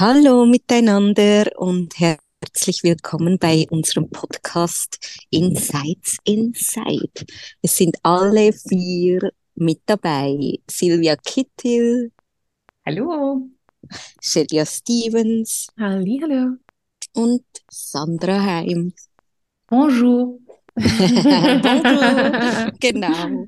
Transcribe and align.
Hallo 0.00 0.46
miteinander 0.46 1.50
und 1.58 2.00
herzlich 2.00 2.82
willkommen 2.82 3.38
bei 3.38 3.66
unserem 3.68 4.08
Podcast 4.08 4.98
Insights 5.28 6.16
Inside. 6.24 7.26
Es 7.60 7.76
sind 7.76 7.98
alle 8.02 8.54
vier 8.54 9.30
mit 9.56 9.82
dabei. 9.84 10.58
Silvia 10.70 11.16
Kittil. 11.16 12.12
Hallo. 12.86 13.46
Shelia 14.22 14.64
Stevens. 14.64 15.68
Hallo. 15.78 16.56
Und 17.12 17.44
Sandra 17.70 18.42
Heim. 18.42 18.94
Bonjour. 19.66 20.38
Bonjour. 20.76 21.60
Genau. 22.80 23.46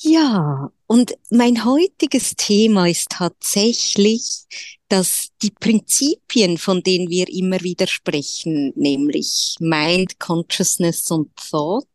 Ja, 0.00 0.72
und 0.88 1.14
mein 1.30 1.64
heutiges 1.64 2.34
Thema 2.34 2.88
ist 2.88 3.10
tatsächlich, 3.10 4.77
dass 4.88 5.28
die 5.42 5.50
Prinzipien, 5.50 6.56
von 6.56 6.82
denen 6.82 7.10
wir 7.10 7.28
immer 7.28 7.60
wieder 7.60 7.86
sprechen, 7.86 8.72
nämlich 8.74 9.56
Mind, 9.60 10.18
Consciousness 10.18 11.10
und 11.10 11.30
Thought, 11.36 11.86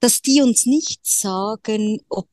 dass 0.00 0.22
die 0.22 0.40
uns 0.40 0.64
nicht 0.64 1.04
sagen, 1.04 2.00
ob 2.08 2.28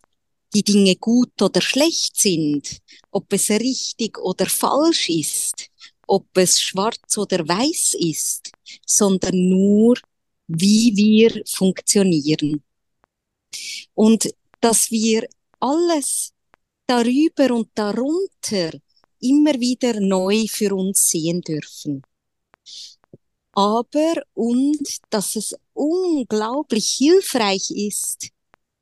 die 0.53 0.63
Dinge 0.63 0.95
gut 0.95 1.41
oder 1.41 1.59
schlecht 1.59 2.19
sind, 2.19 2.79
ob 3.11 3.31
es 3.33 3.49
richtig 3.49 4.17
oder 4.19 4.45
falsch 4.45 5.09
ist, 5.09 5.69
ob 6.07 6.25
es 6.37 6.61
schwarz 6.61 7.17
oder 7.17 7.45
weiß 7.45 7.95
ist, 7.99 8.51
sondern 8.85 9.49
nur, 9.49 9.95
wie 10.47 10.95
wir 10.95 11.43
funktionieren. 11.45 12.63
Und 13.93 14.29
dass 14.61 14.91
wir 14.91 15.27
alles 15.59 16.31
darüber 16.87 17.53
und 17.53 17.69
darunter 17.73 18.79
immer 19.19 19.59
wieder 19.59 19.99
neu 19.99 20.45
für 20.47 20.75
uns 20.75 21.01
sehen 21.09 21.41
dürfen. 21.41 22.03
Aber 23.53 24.21
und 24.33 24.87
dass 25.09 25.35
es 25.35 25.55
unglaublich 25.73 26.95
hilfreich 26.97 27.71
ist, 27.71 28.29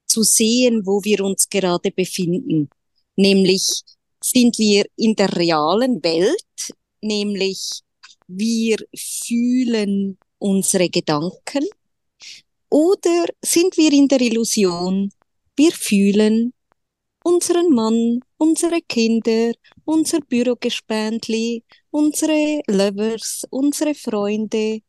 zu 0.08 0.24
sehen, 0.24 0.86
wo 0.86 1.04
wir 1.04 1.22
uns 1.22 1.50
gerade 1.50 1.92
befinden. 1.92 2.70
Nämlich 3.16 3.84
sind 4.24 4.58
wir 4.58 4.86
in 4.96 5.16
der 5.16 5.36
realen 5.36 6.04
Welt, 6.04 6.74
nämlich 7.02 7.82
wir 8.28 8.78
fühlen 8.96 10.18
unsere 10.40 10.90
Gedanken 10.90 11.66
oder 12.70 13.26
sind 13.44 13.78
wir 13.78 13.92
in 13.92 14.08
der 14.08 14.22
Illusion, 14.22 15.12
wir 15.56 15.72
fühlen 15.72 16.54
unseren 17.24 17.70
Mann, 17.70 18.20
unsere 18.38 18.82
Kinder, 18.82 19.54
unser 19.86 20.20
Bürogespäntli, 20.22 21.64
unsere 21.92 22.62
Lovers, 22.68 23.44
unsere 23.50 23.96
Freunde. 23.96 24.82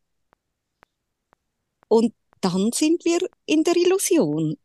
Und 1.88 2.12
dann 2.40 2.72
sind 2.72 3.04
wir 3.04 3.20
in 3.46 3.64
der 3.64 3.76
Illusion. 3.76 4.56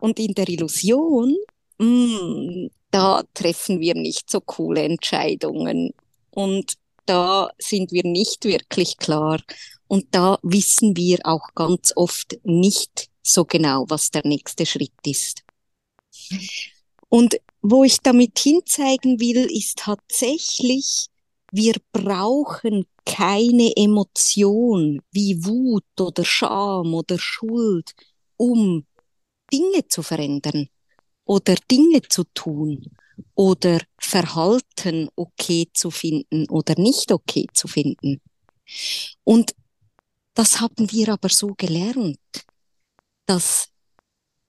Und 0.00 0.18
in 0.18 0.34
der 0.34 0.48
Illusion, 0.48 1.36
mh, 1.78 1.86
mm, 1.86 2.70
da 2.90 3.22
treffen 3.34 3.80
wir 3.80 3.94
nicht 3.94 4.30
so 4.30 4.40
coole 4.40 4.82
Entscheidungen. 4.82 5.92
Und 6.30 6.74
da 7.06 7.50
sind 7.58 7.92
wir 7.92 8.04
nicht 8.04 8.44
wirklich 8.44 8.96
klar. 8.98 9.40
Und 9.88 10.06
da 10.14 10.38
wissen 10.42 10.96
wir 10.96 11.18
auch 11.24 11.54
ganz 11.54 11.92
oft 11.96 12.38
nicht 12.44 13.08
so 13.22 13.44
genau, 13.44 13.86
was 13.88 14.10
der 14.10 14.22
nächste 14.24 14.66
Schritt 14.66 14.92
ist. 15.04 15.42
Und 17.10 17.36
wo 17.60 17.84
ich 17.84 17.98
damit 17.98 18.38
hinzeigen 18.38 19.20
will, 19.20 19.46
ist 19.50 19.78
tatsächlich, 19.78 21.08
wir 21.52 21.74
brauchen 21.92 22.86
keine 23.04 23.76
Emotion 23.76 25.02
wie 25.10 25.44
Wut 25.44 26.00
oder 26.00 26.24
Scham 26.24 26.94
oder 26.94 27.18
Schuld, 27.18 27.92
um 28.36 28.86
Dinge 29.52 29.86
zu 29.88 30.02
verändern 30.02 30.68
oder 31.24 31.56
Dinge 31.70 32.02
zu 32.02 32.24
tun 32.32 32.96
oder 33.34 33.80
Verhalten 33.98 35.08
okay 35.16 35.68
zu 35.74 35.90
finden 35.90 36.48
oder 36.48 36.74
nicht 36.78 37.10
okay 37.10 37.46
zu 37.52 37.66
finden. 37.66 38.20
Und 39.24 39.54
das 40.34 40.60
haben 40.60 40.90
wir 40.92 41.08
aber 41.10 41.28
so 41.28 41.54
gelernt, 41.56 42.20
dass 43.26 43.68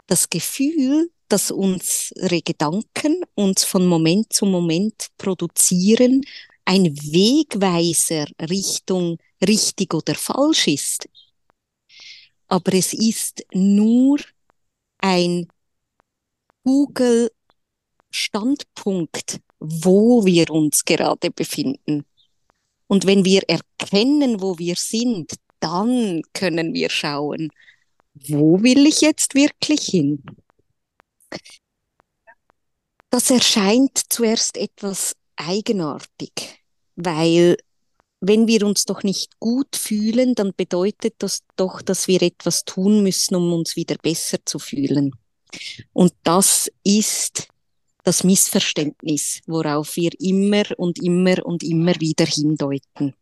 das 0.06 0.30
Gefühl, 0.30 1.12
dass 1.32 1.50
unsere 1.50 2.42
Gedanken 2.42 3.24
uns 3.36 3.64
von 3.64 3.88
Moment 3.88 4.34
zu 4.34 4.46
Moment 4.46 5.08
produzieren, 5.18 6.22
ein 6.66 6.86
Wegweiser 6.86 8.26
Richtung 8.50 9.18
richtig 9.46 9.94
oder 9.94 10.16
falsch 10.16 10.68
ist. 10.68 11.08
Aber 12.48 12.74
es 12.74 12.94
ist 12.94 13.46
nur 13.54 14.20
ein 14.98 15.48
Google 16.66 17.32
Standpunkt, 18.10 19.40
wo 19.60 20.26
wir 20.26 20.50
uns 20.52 20.84
gerade 20.84 21.32
befinden. 21.32 22.04
Und 22.88 23.06
wenn 23.06 23.24
wir 23.24 23.44
erkennen, 23.48 24.42
wo 24.42 24.58
wir 24.58 24.76
sind, 24.76 25.36
dann 25.62 26.24
können 26.34 26.74
wir 26.74 26.90
schauen, 26.90 27.52
wo 28.28 28.62
will 28.62 28.86
ich 28.86 29.00
jetzt 29.00 29.34
wirklich 29.34 29.84
hin? 29.86 30.22
Das 33.10 33.30
erscheint 33.30 34.02
zuerst 34.10 34.58
etwas 34.58 35.16
eigenartig, 35.36 36.64
weil 36.96 37.58
wenn 38.22 38.48
wir 38.48 38.66
uns 38.66 38.86
doch 38.86 39.04
nicht 39.04 39.40
gut 39.40 39.76
fühlen, 39.76 40.36
dann 40.36 40.54
bedeutet 40.56 41.16
das 41.18 41.42
doch, 41.56 41.82
dass 41.82 42.08
wir 42.08 42.22
etwas 42.22 42.64
tun 42.64 43.02
müssen, 43.04 43.36
um 43.36 43.52
uns 43.52 43.76
wieder 43.76 43.96
besser 43.98 44.38
zu 44.46 44.60
fühlen. 44.60 45.12
Und 45.92 46.14
das 46.24 46.72
ist 46.84 47.48
das 48.04 48.24
Missverständnis, 48.24 49.42
worauf 49.48 49.96
wir 49.96 50.12
immer 50.20 50.64
und 50.78 51.02
immer 51.04 51.46
und 51.46 51.64
immer 51.64 52.00
wieder 52.00 52.26
hindeuten. 52.26 53.16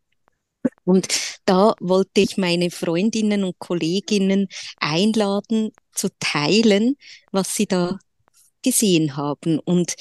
Und 0.83 1.07
da 1.45 1.73
wollte 1.79 2.21
ich 2.21 2.37
meine 2.37 2.69
Freundinnen 2.69 3.43
und 3.43 3.57
Kolleginnen 3.59 4.47
einladen, 4.77 5.71
zu 5.99 6.09
teilen, 6.19 6.95
was 7.31 7.55
sie 7.55 7.65
da 7.65 7.99
gesehen 8.63 9.17
haben 9.17 9.59
und 9.59 9.95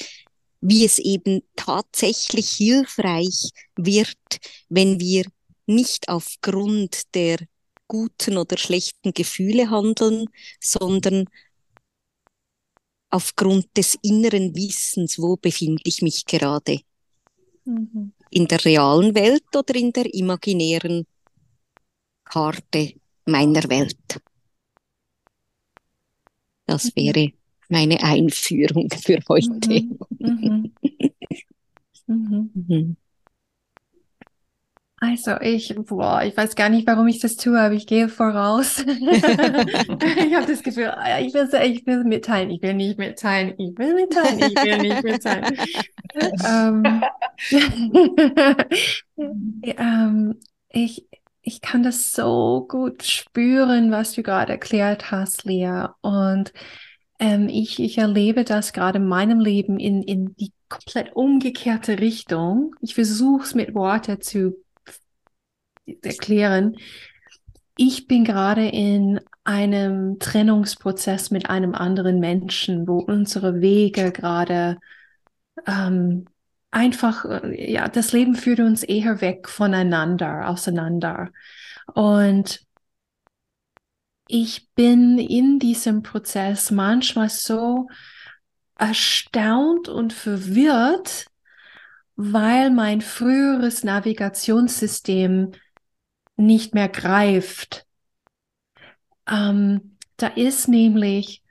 wie 0.61 0.85
es 0.85 0.99
eben 0.99 1.43
tatsächlich 1.57 2.51
hilfreich 2.51 3.51
wird, 3.77 4.39
wenn 4.69 4.99
wir 5.01 5.25
nicht 5.67 6.09
aufgrund 6.09 7.15
der 7.15 7.39
guten 7.87 8.37
oder 8.37 8.57
schlechten 8.59 9.13
Gefühle 9.13 9.71
handeln, 9.71 10.27
sondern 10.61 11.27
aufgrund 13.11 13.67
des 13.77 13.97
inneren 14.03 14.55
Wissens, 14.55 15.19
wo 15.19 15.37
befinde 15.37 15.83
ich 15.85 16.03
mich 16.03 16.27
gerade. 16.27 16.81
Mhm. 17.65 18.13
In 18.31 18.47
der 18.47 18.65
realen 18.65 19.15
Welt 19.15 19.57
oder 19.57 19.75
in 19.75 19.93
der 19.93 20.13
imaginären 20.13 21.07
Karte 22.25 22.95
meiner 23.25 23.69
Welt. 23.71 24.21
Das 26.69 26.85
mhm. 26.85 26.91
wäre 26.97 27.33
meine 27.69 28.03
Einführung 28.03 28.89
für 28.91 29.19
heute. 29.29 29.71
Mhm. 29.71 30.03
Mhm. 30.19 30.73
mhm. 32.07 32.51
mhm. 32.55 32.97
Also 35.01 35.41
ich, 35.41 35.73
boah, 35.77 36.25
ich 36.25 36.37
weiß 36.37 36.57
gar 36.57 36.69
nicht, 36.69 36.85
warum 36.89 37.07
ich 37.07 37.21
das 37.21 37.37
tue, 37.37 37.59
aber 37.59 37.75
ich 37.75 37.87
gehe 37.87 38.09
voraus. 38.09 38.81
ich 38.85 40.35
habe 40.35 40.47
das 40.47 40.65
Gefühl, 40.65 40.89
ah, 40.89 41.21
ich 41.21 41.33
will, 41.33 41.49
ich 41.63 41.87
will 41.87 42.03
mitteilen, 42.03 42.51
ich 42.51 42.61
will 42.63 42.75
nicht 42.75 42.99
mitteilen, 42.99 43.55
ich 43.59 43.79
will 43.79 43.95
mitteilen, 43.95 44.41
ich 44.41 44.57
will 44.57 44.79
nicht 44.79 45.05
mitteilen. 45.05 45.57
ähm, 46.49 47.03
ähm, 49.79 50.35
ich, 50.71 51.07
ich 51.43 51.61
kann 51.61 51.83
das 51.83 52.13
so 52.13 52.67
gut 52.69 53.03
spüren, 53.05 53.91
was 53.91 54.13
du 54.13 54.23
gerade 54.23 54.53
erklärt 54.53 55.11
hast, 55.11 55.45
Lea. 55.45 55.87
Und 56.01 56.53
Ähm, 57.21 57.49
ich, 57.49 57.81
ich 57.81 57.99
erlebe 57.99 58.45
das 58.45 58.73
gerade 58.73 58.99
in 58.99 59.07
meinem 59.09 59.41
Leben 59.41 59.79
in, 59.81 60.03
in 60.03 60.35
die 60.37 60.53
komplett 60.69 61.15
umgekehrte 61.17 62.01
Richtung. 62.01 62.75
Ich 62.83 62.95
versuche 62.95 63.45
es 63.45 63.55
mit 63.55 63.75
Worten 63.75 64.21
zu 64.21 64.57
erklären. 66.03 66.77
Ich 67.77 68.07
bin 68.09 68.25
gerade 68.25 68.67
in 68.69 69.21
einem 69.45 70.19
Trennungsprozess 70.19 71.31
mit 71.31 71.49
einem 71.49 71.75
anderen 71.75 72.19
Menschen, 72.19 72.89
wo 72.89 72.99
unsere 72.99 73.61
Wege 73.61 74.13
gerade 74.13 74.79
ähm, 75.67 76.27
einfach, 76.71 77.25
äh, 77.25 77.73
ja, 77.73 77.89
das 77.89 78.13
Leben 78.13 78.35
führt 78.35 78.61
uns 78.61 78.83
eher 78.83 79.21
weg 79.21 79.49
voneinander, 79.49 80.49
auseinander. 80.49 81.31
Und 81.95 82.61
ich 84.29 84.69
bin 84.75 85.19
in 85.19 85.59
diesem 85.59 86.03
Prozess 86.03 86.71
manchmal 86.71 87.31
so 87.31 87.89
erstaunt 88.79 89.89
und 89.89 90.13
verwirrt, 90.13 91.27
weil 92.17 92.71
mein 92.71 93.01
früheres 93.01 93.85
Navigationssystem 93.85 95.53
nicht 96.37 96.75
mehr 96.75 96.89
greift. 96.89 97.87
Ähm, 99.27 99.97
da 100.17 100.29
ist 100.29 100.69
nämlich 100.69 101.43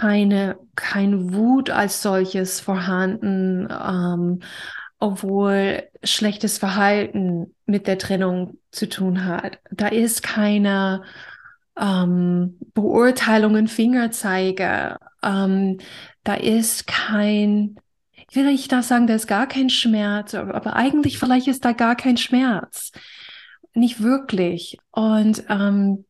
keine, 0.00 0.58
kein 0.76 1.34
Wut 1.34 1.68
als 1.68 2.00
solches 2.00 2.58
vorhanden, 2.58 3.68
ähm, 3.70 4.40
obwohl 4.98 5.82
schlechtes 6.02 6.56
Verhalten 6.56 7.54
mit 7.66 7.86
der 7.86 7.98
Trennung 7.98 8.56
zu 8.70 8.88
tun 8.88 9.26
hat. 9.26 9.58
Da 9.70 9.88
ist 9.88 10.22
keine 10.22 11.02
ähm, 11.78 12.58
Beurteilungen, 12.72 13.68
Fingerzeige. 13.68 14.96
Ähm, 15.22 15.78
da 16.24 16.34
ist 16.34 16.86
kein, 16.86 17.76
ich 18.26 18.34
will 18.36 18.46
nicht 18.46 18.72
da 18.72 18.82
sagen, 18.82 19.06
da 19.06 19.14
ist 19.14 19.26
gar 19.26 19.46
kein 19.46 19.68
Schmerz, 19.68 20.34
aber, 20.34 20.54
aber 20.54 20.76
eigentlich 20.76 21.18
vielleicht 21.18 21.46
ist 21.46 21.64
da 21.66 21.72
gar 21.72 21.94
kein 21.94 22.16
Schmerz. 22.16 22.92
Nicht 23.74 24.02
wirklich. 24.02 24.78
Und 24.92 25.44
ähm, 25.50 26.06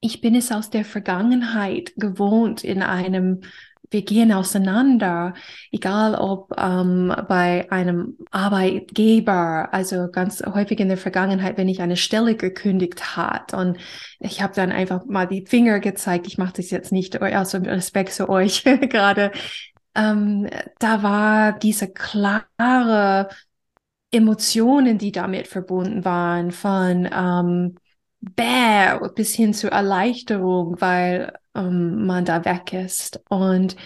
ich 0.00 0.20
bin 0.20 0.34
es 0.34 0.52
aus 0.52 0.70
der 0.70 0.84
Vergangenheit 0.84 1.92
gewohnt, 1.96 2.64
in 2.64 2.82
einem 2.82 3.40
wir 3.90 4.02
gehen 4.02 4.32
auseinander, 4.32 5.34
egal 5.72 6.14
ob 6.14 6.52
ähm, 6.58 7.14
bei 7.28 7.70
einem 7.72 8.18
Arbeitgeber, 8.30 9.72
also 9.72 10.10
ganz 10.10 10.42
häufig 10.44 10.80
in 10.80 10.88
der 10.88 10.98
Vergangenheit, 10.98 11.56
wenn 11.56 11.68
ich 11.68 11.80
eine 11.80 11.96
Stelle 11.96 12.34
gekündigt 12.36 13.16
hat 13.16 13.54
und 13.54 13.78
ich 14.20 14.42
habe 14.42 14.54
dann 14.54 14.72
einfach 14.72 15.06
mal 15.06 15.26
die 15.26 15.46
Finger 15.46 15.80
gezeigt, 15.80 16.26
ich 16.26 16.38
mache 16.38 16.54
das 16.56 16.70
jetzt 16.70 16.92
nicht 16.92 17.20
aus 17.22 17.54
Respekt 17.54 18.12
zu 18.12 18.28
euch 18.28 18.62
gerade, 18.90 19.32
ähm, 19.94 20.48
da 20.78 21.02
war 21.02 21.58
diese 21.58 21.88
klare 21.90 23.28
Emotionen, 24.10 24.98
die 24.98 25.12
damit 25.12 25.48
verbunden 25.48 26.04
waren, 26.04 26.50
von 26.50 27.08
ähm, 27.12 27.76
bäh 28.20 28.98
bis 29.14 29.34
hin 29.34 29.54
zur 29.54 29.70
Erleichterung, 29.70 30.80
weil 30.80 31.32
ähm, 31.54 32.06
man 32.06 32.24
da 32.24 32.44
weg 32.44 32.72
ist. 32.72 33.20
Und 33.28 33.76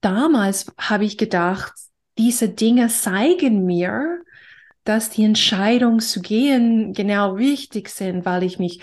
damals 0.00 0.72
habe 0.78 1.04
ich 1.04 1.18
gedacht, 1.18 1.72
diese 2.18 2.48
Dinge 2.48 2.88
zeigen 2.88 3.64
mir, 3.64 4.22
dass 4.84 5.10
die 5.10 5.24
Entscheidung 5.24 6.00
zu 6.00 6.20
gehen 6.20 6.92
genau 6.92 7.34
richtig 7.34 7.88
sind, 7.88 8.24
weil 8.24 8.42
ich 8.42 8.58
mich, 8.58 8.80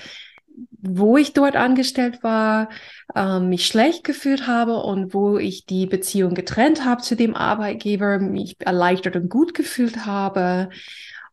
wo 0.82 1.18
ich 1.18 1.34
dort 1.34 1.56
angestellt 1.56 2.24
war, 2.24 2.70
ähm, 3.16 3.50
mich 3.50 3.66
schlecht 3.68 4.04
gefühlt 4.04 4.48
habe 4.48 4.82
und 4.84 5.14
wo 5.14 5.38
ich 5.38 5.66
die 5.66 5.88
Beziehung 5.88 6.34
getrennt 6.36 6.86
habe 6.86 7.02
zu 7.02 7.16
dem 7.16 7.36
Arbeitgeber, 7.36 8.20
mich 8.20 8.56
erleichtert 8.60 9.16
und 9.16 9.30
gut 9.30 9.54
gefühlt 9.54 10.06
habe. 10.06 10.70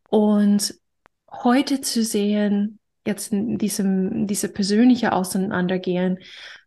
Und 0.09 0.75
heute 1.31 1.81
zu 1.81 2.03
sehen, 2.03 2.76
jetzt 3.07 3.33
in 3.33 3.57
diesem, 3.57 4.27
diese 4.27 4.49
persönliche 4.49 5.13
Auseinandergehen, 5.13 6.19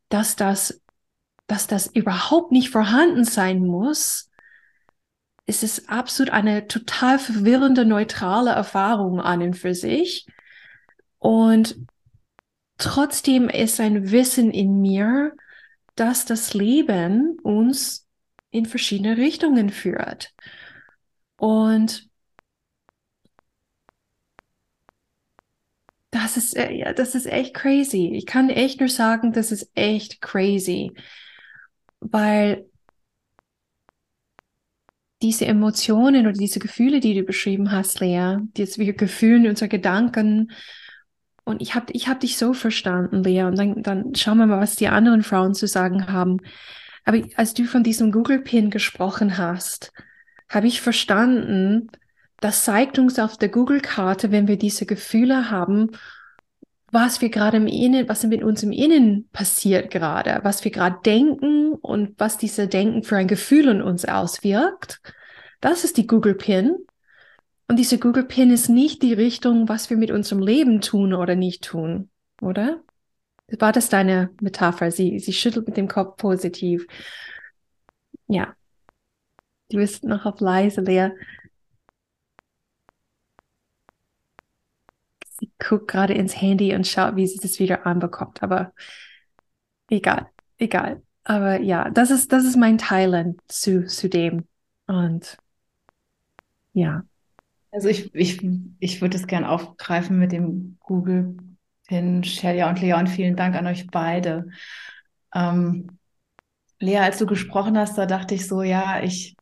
dass 0.08 0.34
das, 0.34 0.82
dass 1.46 1.66
das 1.66 1.87
überhaupt 1.87 2.50
nicht 2.50 2.70
vorhanden 2.70 3.25
sein 3.25 3.64
muss, 3.64 4.31
ist 5.46 5.62
es 5.62 5.88
absolut 5.88 6.32
eine 6.32 6.66
total 6.69 7.19
verwirrende, 7.19 7.84
neutrale 7.84 8.50
Erfahrung 8.50 9.20
an 9.20 9.42
und 9.42 9.54
für 9.54 9.75
sich. 9.75 10.26
Und 11.19 11.76
trotzdem 12.78 13.48
ist 13.48 13.81
ein 13.81 14.10
Wissen 14.10 14.50
in 14.50 14.81
mir, 14.81 15.37
dass 15.96 16.25
das 16.25 16.54
Leben 16.54 17.38
uns 17.42 18.06
in 18.50 18.66
verschiedene 18.66 19.16
Richtungen 19.16 19.70
führt. 19.70 20.32
Und 21.37 22.09
Das 26.22 26.37
ist, 26.37 26.56
äh, 26.56 26.72
ja, 26.72 26.93
das 26.93 27.14
ist 27.14 27.26
echt 27.26 27.55
crazy. 27.55 28.12
Ich 28.14 28.26
kann 28.26 28.50
echt 28.50 28.81
nur 28.81 28.88
sagen, 28.88 29.32
das 29.32 29.52
ist 29.52 29.70
echt 29.75 30.20
crazy. 30.20 30.93
Weil 32.00 32.67
diese 35.22 35.46
Emotionen 35.46 36.26
oder 36.26 36.37
diese 36.37 36.61
Gefühle, 36.61 37.00
die 37.00 37.14
du 37.14 37.22
beschrieben 37.22 37.72
hast, 37.72 38.00
Lea, 38.00 38.38
die 38.56 38.67
wir 38.76 38.93
Gefühlen, 38.94 39.46
unsere 39.46 39.69
Gedanken, 39.69 40.50
und 41.44 41.62
ich 41.62 41.75
habe 41.75 41.93
ich 41.93 42.08
hab 42.08 42.20
dich 42.20 42.37
so 42.38 42.52
verstanden, 42.52 43.23
Lea, 43.23 43.43
und 43.43 43.58
dann, 43.58 43.82
dann 43.82 44.14
schauen 44.14 44.38
wir 44.38 44.46
mal, 44.46 44.61
was 44.61 44.76
die 44.76 44.88
anderen 44.88 45.23
Frauen 45.23 45.55
zu 45.55 45.66
sagen 45.66 46.12
haben. 46.12 46.38
Aber 47.05 47.19
als 47.37 47.55
du 47.55 47.64
von 47.64 47.82
diesem 47.82 48.12
Google-Pin 48.12 48.70
gesprochen 48.70 49.37
hast, 49.37 49.93
habe 50.49 50.66
ich 50.66 50.81
verstanden, 50.81 51.88
das 52.40 52.64
zeigt 52.64 52.98
uns 52.98 53.19
auf 53.19 53.37
der 53.37 53.48
Google-Karte, 53.48 54.31
wenn 54.31 54.48
wir 54.48 54.56
diese 54.56 54.87
Gefühle 54.87 55.50
haben, 55.50 55.90
was 56.92 57.20
wir 57.20 57.31
gerade 57.31 57.58
im 57.58 57.66
Innen, 57.66 58.08
was 58.08 58.25
mit 58.25 58.42
uns 58.42 58.62
im 58.62 58.72
Innen 58.72 59.28
passiert 59.32 59.90
gerade, 59.90 60.40
was 60.42 60.64
wir 60.64 60.70
gerade 60.70 60.98
denken 61.04 61.72
und 61.75 62.19
was 62.19 62.37
diese 62.37 62.66
Denken 62.66 63.04
für 63.04 63.16
ein 63.16 63.28
Gefühl 63.28 63.69
in 63.69 63.82
uns 63.82 64.04
auswirkt. 64.04 65.00
Das 65.60 65.84
ist 65.84 65.96
die 65.98 66.06
Google 66.06 66.34
Pin. 66.34 66.76
Und 67.69 67.78
diese 67.78 67.98
Google 67.98 68.25
Pin 68.25 68.50
ist 68.50 68.69
nicht 68.69 69.02
die 69.02 69.12
Richtung, 69.12 69.69
was 69.69 69.90
wir 69.90 69.96
mit 69.96 70.10
unserem 70.10 70.42
Leben 70.42 70.81
tun 70.81 71.14
oder 71.14 71.37
nicht 71.37 71.62
tun, 71.62 72.10
oder? 72.40 72.81
War 73.58 73.72
das 73.72 73.88
deine 73.88 74.31
Metapher? 74.40 74.90
Sie, 74.90 75.19
sie 75.20 75.32
schüttelt 75.32 75.69
mit 75.69 75.76
dem 75.76 75.87
Kopf 75.87 76.16
positiv. 76.16 76.87
Ja. 78.26 78.54
Du 79.70 79.76
bist 79.76 80.02
noch 80.02 80.26
auf 80.26 80.40
leise, 80.40 80.80
Lea. 80.80 81.11
Sie 85.40 85.50
guckt 85.59 85.88
gerade 85.88 86.14
ins 86.14 86.40
Handy 86.40 86.75
und 86.75 86.87
schaut, 86.87 87.16
wie 87.16 87.26
sie 87.26 87.38
das 87.40 87.59
wieder 87.59 87.87
anbekommt. 87.87 88.42
Aber 88.42 88.73
egal, 89.88 90.28
egal. 90.59 91.02
Aber 91.25 91.61
ja, 91.61 91.90
das 91.90 92.11
ist, 92.11 92.32
das 92.32 92.44
ist 92.44 92.56
mein 92.56 92.78
Teilen 92.78 93.38
zu, 93.49 93.87
zu 93.87 94.09
dem. 94.09 94.47
Und 94.87 95.38
ja. 96.73 97.02
Also 97.73 97.88
ich, 97.88 98.14
ich, 98.14 98.44
ich 98.78 99.00
würde 99.00 99.16
es 99.16 99.26
gerne 99.26 99.49
aufgreifen 99.49 100.18
mit 100.18 100.32
dem 100.32 100.76
Google 100.80 101.37
Pin, 101.87 102.25
Shelia 102.25 102.68
und 102.68 102.80
Leon. 102.80 103.06
Vielen 103.06 103.37
Dank 103.37 103.54
an 103.54 103.66
euch 103.66 103.87
beide. 103.87 104.49
Ähm, 105.35 105.99
Lea, 106.78 106.99
als 106.99 107.18
du 107.18 107.26
gesprochen 107.26 107.78
hast, 107.78 107.97
da 107.99 108.06
dachte 108.06 108.35
ich 108.35 108.47
so, 108.47 108.62
ja, 108.62 109.02
ich, 109.02 109.37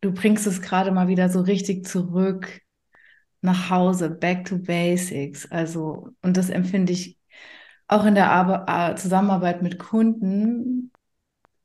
du 0.00 0.12
bringst 0.12 0.46
es 0.46 0.62
gerade 0.62 0.90
mal 0.92 1.08
wieder 1.08 1.28
so 1.28 1.40
richtig 1.40 1.84
zurück 1.84 2.62
nach 3.46 3.70
Hause, 3.70 4.10
back 4.10 4.44
to 4.44 4.58
basics. 4.58 5.50
Also, 5.50 6.10
und 6.22 6.36
das 6.36 6.50
empfinde 6.50 6.92
ich 6.92 7.18
auch 7.88 8.04
in 8.04 8.14
der 8.14 8.30
Ar 8.30 8.96
Zusammenarbeit 8.96 9.62
mit 9.62 9.78
Kunden, 9.78 10.92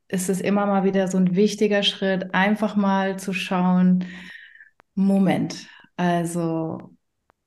ist 0.08 0.30
es 0.30 0.42
immer 0.42 0.66
mal 0.66 0.84
wieder 0.84 1.08
so 1.08 1.18
ein 1.18 1.36
wichtiger 1.36 1.84
Schritt, 1.84 2.34
einfach 2.34 2.76
mal 2.76 3.18
zu 3.18 3.34
schauen, 3.34 4.06
Moment, 4.96 5.68
also 5.98 6.96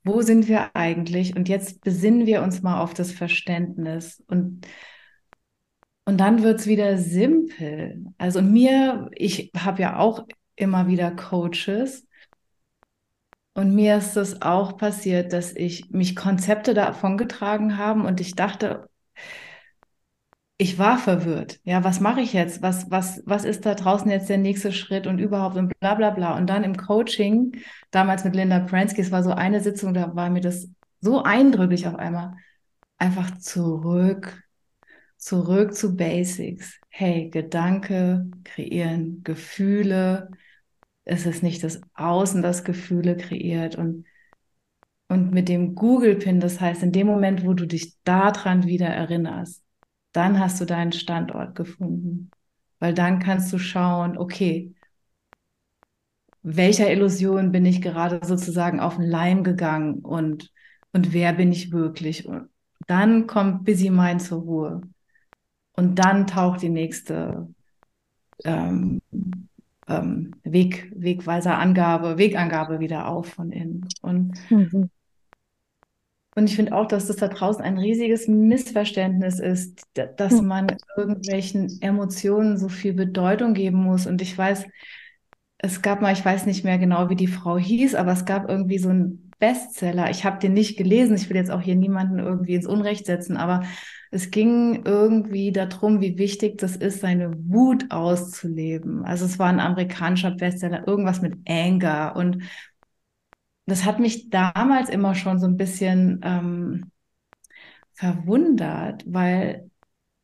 wo 0.02 0.22
sind 0.22 0.48
wir 0.48 0.74
eigentlich? 0.74 1.36
Und 1.36 1.48
jetzt 1.48 1.82
besinnen 1.82 2.26
wir 2.26 2.42
uns 2.42 2.62
mal 2.62 2.80
auf 2.80 2.94
das 2.94 3.12
Verständnis 3.12 4.22
und 4.26 4.66
und 6.06 6.18
dann 6.18 6.42
wird 6.42 6.60
es 6.60 6.66
wieder 6.66 6.98
simpel. 6.98 8.04
Also 8.18 8.42
mir, 8.42 9.10
ich 9.14 9.50
habe 9.56 9.80
ja 9.80 9.98
auch 9.98 10.26
immer 10.54 10.86
wieder 10.86 11.10
Coaches, 11.10 12.06
und 13.54 13.74
mir 13.74 13.96
ist 13.98 14.16
es 14.16 14.42
auch 14.42 14.76
passiert, 14.76 15.32
dass 15.32 15.52
ich 15.54 15.90
mich 15.90 16.16
Konzepte 16.16 16.74
davon 16.74 17.16
getragen 17.16 17.78
haben 17.78 18.04
und 18.04 18.20
ich 18.20 18.34
dachte, 18.34 18.88
ich 20.56 20.78
war 20.78 20.98
verwirrt. 20.98 21.58
Ja, 21.64 21.82
was 21.82 22.00
mache 22.00 22.20
ich 22.20 22.32
jetzt? 22.32 22.62
Was, 22.62 22.90
was, 22.90 23.22
was 23.26 23.44
ist 23.44 23.66
da 23.66 23.74
draußen 23.74 24.10
jetzt 24.10 24.28
der 24.28 24.38
nächste 24.38 24.72
Schritt 24.72 25.06
und 25.06 25.18
überhaupt 25.18 25.56
und 25.56 25.72
bla 25.80 25.94
bla 25.94 26.10
bla. 26.10 26.36
Und 26.36 26.46
dann 26.48 26.62
im 26.64 26.76
Coaching, 26.76 27.56
damals 27.90 28.24
mit 28.24 28.36
Linda 28.36 28.60
Pransky, 28.60 29.00
es 29.00 29.10
war 29.10 29.22
so 29.24 29.32
eine 29.32 29.60
Sitzung, 29.60 29.94
da 29.94 30.14
war 30.14 30.30
mir 30.30 30.40
das 30.40 30.68
so 31.00 31.22
eindrücklich 31.22 31.86
auf 31.88 31.96
einmal. 31.96 32.34
Einfach 32.98 33.36
zurück 33.38 34.44
zurück 35.24 35.74
zu 35.74 35.96
Basics. 35.96 36.78
Hey, 36.90 37.30
Gedanke 37.30 38.30
kreieren 38.44 39.22
Gefühle. 39.24 40.30
Es 41.04 41.26
ist 41.26 41.42
nicht 41.42 41.62
das 41.62 41.80
Außen, 41.94 42.42
das 42.42 42.64
Gefühle 42.64 43.16
kreiert 43.16 43.76
und 43.76 44.06
und 45.08 45.32
mit 45.32 45.48
dem 45.48 45.74
Google-Pin, 45.74 46.40
das 46.40 46.60
heißt, 46.60 46.82
in 46.82 46.92
dem 46.92 47.06
Moment, 47.06 47.44
wo 47.44 47.52
du 47.52 47.66
dich 47.66 47.94
daran 48.04 48.64
wieder 48.64 48.86
erinnerst, 48.86 49.62
dann 50.12 50.40
hast 50.40 50.60
du 50.60 50.64
deinen 50.64 50.92
Standort 50.92 51.54
gefunden. 51.54 52.30
Weil 52.78 52.94
dann 52.94 53.18
kannst 53.18 53.52
du 53.52 53.58
schauen, 53.58 54.16
okay, 54.16 54.74
welcher 56.42 56.90
Illusion 56.90 57.52
bin 57.52 57.64
ich 57.64 57.80
gerade 57.80 58.20
sozusagen 58.26 58.80
auf 58.80 58.96
den 58.96 59.06
Leim 59.06 59.44
gegangen 59.44 60.00
und, 60.00 60.52
und 60.92 61.12
wer 61.12 61.32
bin 61.32 61.52
ich 61.52 61.72
wirklich? 61.72 62.26
Und 62.26 62.48
dann 62.86 63.26
kommt 63.26 63.64
Busy 63.64 63.90
Mind 63.90 64.22
zur 64.22 64.42
Ruhe. 64.42 64.80
Und 65.72 65.98
dann 65.98 66.26
taucht 66.26 66.62
die 66.62 66.68
nächste 66.68 67.48
ähm, 68.44 69.00
ähm, 69.88 70.34
Weg, 70.42 70.90
Wegweiser-Angabe, 70.94 72.18
Wegangabe 72.18 72.80
wieder 72.80 73.08
auf 73.08 73.28
von 73.28 73.52
innen. 73.52 73.88
Und, 74.02 74.32
mhm. 74.50 74.90
und 76.34 76.44
ich 76.44 76.56
finde 76.56 76.74
auch, 76.74 76.86
dass 76.86 77.06
das 77.06 77.16
da 77.16 77.28
draußen 77.28 77.62
ein 77.62 77.78
riesiges 77.78 78.28
Missverständnis 78.28 79.38
ist, 79.38 79.86
dass 80.16 80.40
man 80.40 80.68
irgendwelchen 80.96 81.80
Emotionen 81.80 82.56
so 82.56 82.68
viel 82.68 82.94
Bedeutung 82.94 83.54
geben 83.54 83.78
muss. 83.78 84.06
Und 84.06 84.22
ich 84.22 84.36
weiß, 84.36 84.64
es 85.58 85.82
gab 85.82 86.02
mal, 86.02 86.12
ich 86.12 86.24
weiß 86.24 86.46
nicht 86.46 86.64
mehr 86.64 86.78
genau, 86.78 87.08
wie 87.08 87.16
die 87.16 87.26
Frau 87.26 87.58
hieß, 87.58 87.94
aber 87.94 88.12
es 88.12 88.24
gab 88.24 88.48
irgendwie 88.48 88.78
so 88.78 88.90
einen 88.90 89.32
Bestseller. 89.38 90.10
Ich 90.10 90.24
habe 90.24 90.38
den 90.38 90.52
nicht 90.52 90.76
gelesen. 90.76 91.16
Ich 91.16 91.28
will 91.28 91.36
jetzt 91.36 91.50
auch 91.50 91.60
hier 91.60 91.76
niemanden 91.76 92.18
irgendwie 92.18 92.54
ins 92.54 92.66
Unrecht 92.66 93.06
setzen, 93.06 93.36
aber 93.36 93.62
es 94.10 94.30
ging 94.30 94.84
irgendwie 94.84 95.50
darum, 95.50 96.00
wie 96.00 96.18
wichtig 96.18 96.58
das 96.58 96.76
ist, 96.76 97.00
seine 97.00 97.34
Wut 97.48 97.90
auszuleben. 97.90 99.04
Also 99.04 99.24
es 99.24 99.38
war 99.38 99.48
ein 99.48 99.60
amerikanischer 99.60 100.30
Bestseller, 100.30 100.86
irgendwas 100.86 101.20
mit 101.20 101.36
Anger. 101.48 102.14
Und 102.14 102.44
das 103.66 103.84
hat 103.84 103.98
mich 103.98 104.30
damals 104.30 104.88
immer 104.88 105.14
schon 105.14 105.40
so 105.40 105.46
ein 105.46 105.56
bisschen 105.56 106.20
ähm, 106.22 106.90
verwundert, 107.94 109.04
weil 109.06 109.70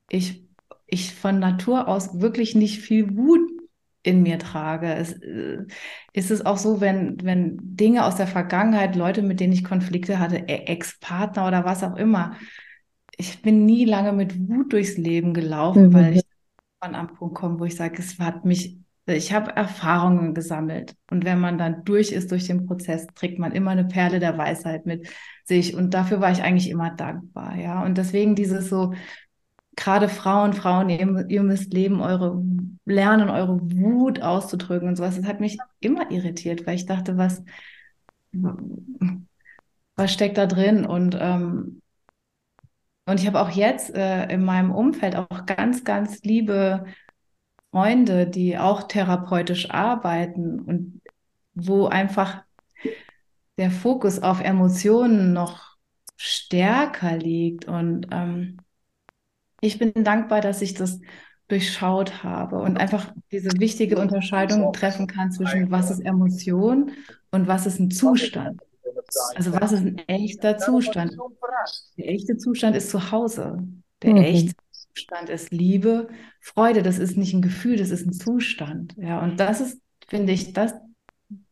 ich, 0.08 0.44
ich 0.86 1.14
von 1.14 1.38
Natur 1.38 1.88
aus 1.88 2.20
wirklich 2.20 2.54
nicht 2.54 2.80
viel 2.80 3.16
Wut 3.16 3.59
in 4.02 4.22
mir 4.22 4.38
trage. 4.38 4.94
Es, 4.94 5.12
äh, 5.12 5.64
ist 6.12 6.30
es 6.30 6.44
auch 6.44 6.56
so, 6.56 6.80
wenn, 6.80 7.22
wenn 7.22 7.58
Dinge 7.60 8.04
aus 8.04 8.16
der 8.16 8.26
Vergangenheit, 8.26 8.96
Leute, 8.96 9.22
mit 9.22 9.40
denen 9.40 9.52
ich 9.52 9.64
Konflikte 9.64 10.18
hatte, 10.18 10.36
e-, 10.36 10.64
Ex-Partner 10.66 11.46
oder 11.46 11.64
was 11.64 11.82
auch 11.82 11.96
immer, 11.96 12.36
ich 13.16 13.42
bin 13.42 13.66
nie 13.66 13.84
lange 13.84 14.12
mit 14.12 14.48
Wut 14.48 14.72
durchs 14.72 14.96
Leben 14.96 15.34
gelaufen, 15.34 15.88
mhm. 15.88 15.92
weil 15.92 16.16
ich 16.16 16.22
an 16.80 16.94
einem 16.94 17.08
Punkt 17.08 17.34
komme, 17.34 17.60
wo 17.60 17.64
ich 17.66 17.76
sage, 17.76 17.98
es 17.98 18.18
hat 18.18 18.46
mich, 18.46 18.78
ich 19.04 19.34
habe 19.34 19.54
Erfahrungen 19.54 20.32
gesammelt. 20.32 20.94
Und 21.10 21.26
wenn 21.26 21.38
man 21.38 21.58
dann 21.58 21.84
durch 21.84 22.12
ist 22.12 22.30
durch 22.30 22.46
den 22.46 22.66
Prozess, 22.66 23.06
trägt 23.14 23.38
man 23.38 23.52
immer 23.52 23.72
eine 23.72 23.84
Perle 23.84 24.18
der 24.18 24.38
Weisheit 24.38 24.86
mit 24.86 25.08
sich. 25.44 25.74
Und 25.74 25.92
dafür 25.92 26.22
war 26.22 26.30
ich 26.30 26.42
eigentlich 26.42 26.70
immer 26.70 26.90
dankbar. 26.90 27.56
Ja. 27.58 27.84
Und 27.84 27.98
deswegen 27.98 28.34
dieses 28.34 28.70
so, 28.70 28.94
gerade 29.76 30.08
Frauen, 30.08 30.52
Frauen, 30.52 30.88
ihr, 30.88 31.26
ihr 31.28 31.42
müsst 31.42 31.72
leben, 31.72 32.00
eure, 32.00 32.42
lernen, 32.84 33.30
eure 33.30 33.60
Wut 33.60 34.22
auszudrücken 34.22 34.88
und 34.88 34.96
sowas. 34.96 35.16
Das 35.16 35.26
hat 35.26 35.40
mich 35.40 35.58
immer 35.80 36.10
irritiert, 36.10 36.66
weil 36.66 36.76
ich 36.76 36.86
dachte, 36.86 37.16
was, 37.16 37.42
was 39.96 40.12
steckt 40.12 40.38
da 40.38 40.46
drin? 40.46 40.84
Und 40.86 41.16
ähm, 41.18 41.80
und 43.10 43.18
ich 43.18 43.26
habe 43.26 43.40
auch 43.40 43.50
jetzt 43.50 43.92
äh, 43.92 44.26
in 44.32 44.44
meinem 44.44 44.70
Umfeld 44.70 45.16
auch 45.16 45.44
ganz, 45.44 45.82
ganz 45.82 46.22
liebe 46.22 46.84
Freunde, 47.72 48.28
die 48.28 48.56
auch 48.56 48.84
therapeutisch 48.84 49.70
arbeiten 49.70 50.60
und 50.60 51.02
wo 51.54 51.86
einfach 51.86 52.44
der 53.56 53.72
Fokus 53.72 54.20
auf 54.20 54.40
Emotionen 54.40 55.32
noch 55.32 55.76
stärker 56.16 57.16
liegt. 57.16 57.64
Und 57.64 58.06
ähm, 58.12 58.58
ich 59.60 59.78
bin 59.78 59.92
dankbar, 60.04 60.40
dass 60.40 60.62
ich 60.62 60.74
das 60.74 61.00
durchschaut 61.50 62.22
habe 62.22 62.60
und 62.60 62.76
einfach 62.76 63.12
diese 63.32 63.50
wichtige 63.58 63.98
Unterscheidung 63.98 64.72
treffen 64.72 65.06
kann 65.06 65.32
zwischen 65.32 65.70
was 65.70 65.90
ist 65.90 66.00
Emotion 66.00 66.92
und 67.30 67.46
was 67.46 67.66
ist 67.66 67.80
ein 67.80 67.90
Zustand. 67.90 68.60
Also 69.34 69.52
was 69.52 69.72
ist 69.72 69.80
ein 69.80 69.98
echter 70.06 70.58
Zustand? 70.58 71.16
Der 71.96 72.08
echte 72.08 72.36
Zustand 72.36 72.76
ist 72.76 72.90
zu 72.90 73.10
Hause. 73.10 73.58
Der 74.02 74.12
mhm. 74.12 74.22
echte 74.22 74.54
Zustand 74.70 75.28
ist 75.28 75.52
Liebe, 75.52 76.08
Freude. 76.40 76.82
Das 76.82 76.98
ist 76.98 77.16
nicht 77.16 77.34
ein 77.34 77.42
Gefühl, 77.42 77.76
das 77.76 77.90
ist 77.90 78.06
ein 78.06 78.12
Zustand. 78.12 78.94
Ja, 78.96 79.20
und 79.20 79.40
das 79.40 79.60
ist, 79.60 79.80
finde 80.08 80.32
ich, 80.32 80.52
das, 80.52 80.74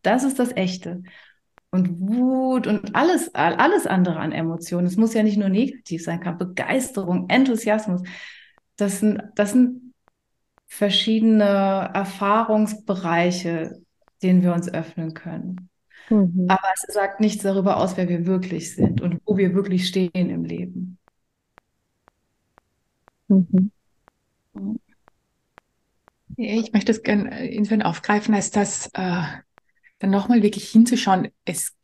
das 0.01 0.23
ist 0.23 0.39
das 0.39 0.55
Echte. 0.55 1.03
Und 1.71 1.99
Wut 1.99 2.65
und 2.65 2.95
alles, 2.95 3.35
alles 3.35 3.85
andere 3.85 4.19
an 4.19 4.31
Emotionen. 4.31 4.87
Es 4.87 4.97
muss 4.97 5.13
ja 5.13 5.21
nicht 5.21 5.37
nur 5.37 5.49
negativ 5.49 6.03
sein, 6.03 6.19
kann 6.19 6.37
Begeisterung, 6.37 7.29
Enthusiasmus. 7.29 8.01
Das 8.75 8.99
sind, 8.99 9.21
das 9.35 9.51
sind 9.51 9.88
verschiedene 10.69 11.89
Erfahrungsbereiche, 11.93 13.81
denen 14.21 14.43
wir 14.43 14.53
uns 14.53 14.71
öffnen 14.71 15.13
können. 15.13 15.69
Mhm. 16.09 16.45
Aber 16.47 16.67
es 16.73 16.93
sagt 16.93 17.19
nichts 17.19 17.43
darüber 17.43 17.77
aus, 17.77 17.97
wer 17.97 18.07
wir 18.07 18.25
wirklich 18.25 18.75
sind 18.75 19.01
und 19.01 19.19
wo 19.25 19.35
wir 19.35 19.53
wirklich 19.53 19.87
stehen 19.87 20.11
im 20.13 20.45
Leben. 20.45 20.97
Mhm. 23.27 23.71
Ich 26.37 26.71
möchte 26.71 26.93
das 26.93 27.03
gerne 27.03 27.49
insofern 27.49 27.81
aufgreifen, 27.81 28.33
als 28.33 28.51
das 28.51 28.87
äh, 28.93 29.23
dann 29.97 30.09
nochmal 30.09 30.41
wirklich 30.43 30.69
hinzuschauen. 30.69 31.29
Es, 31.45 31.75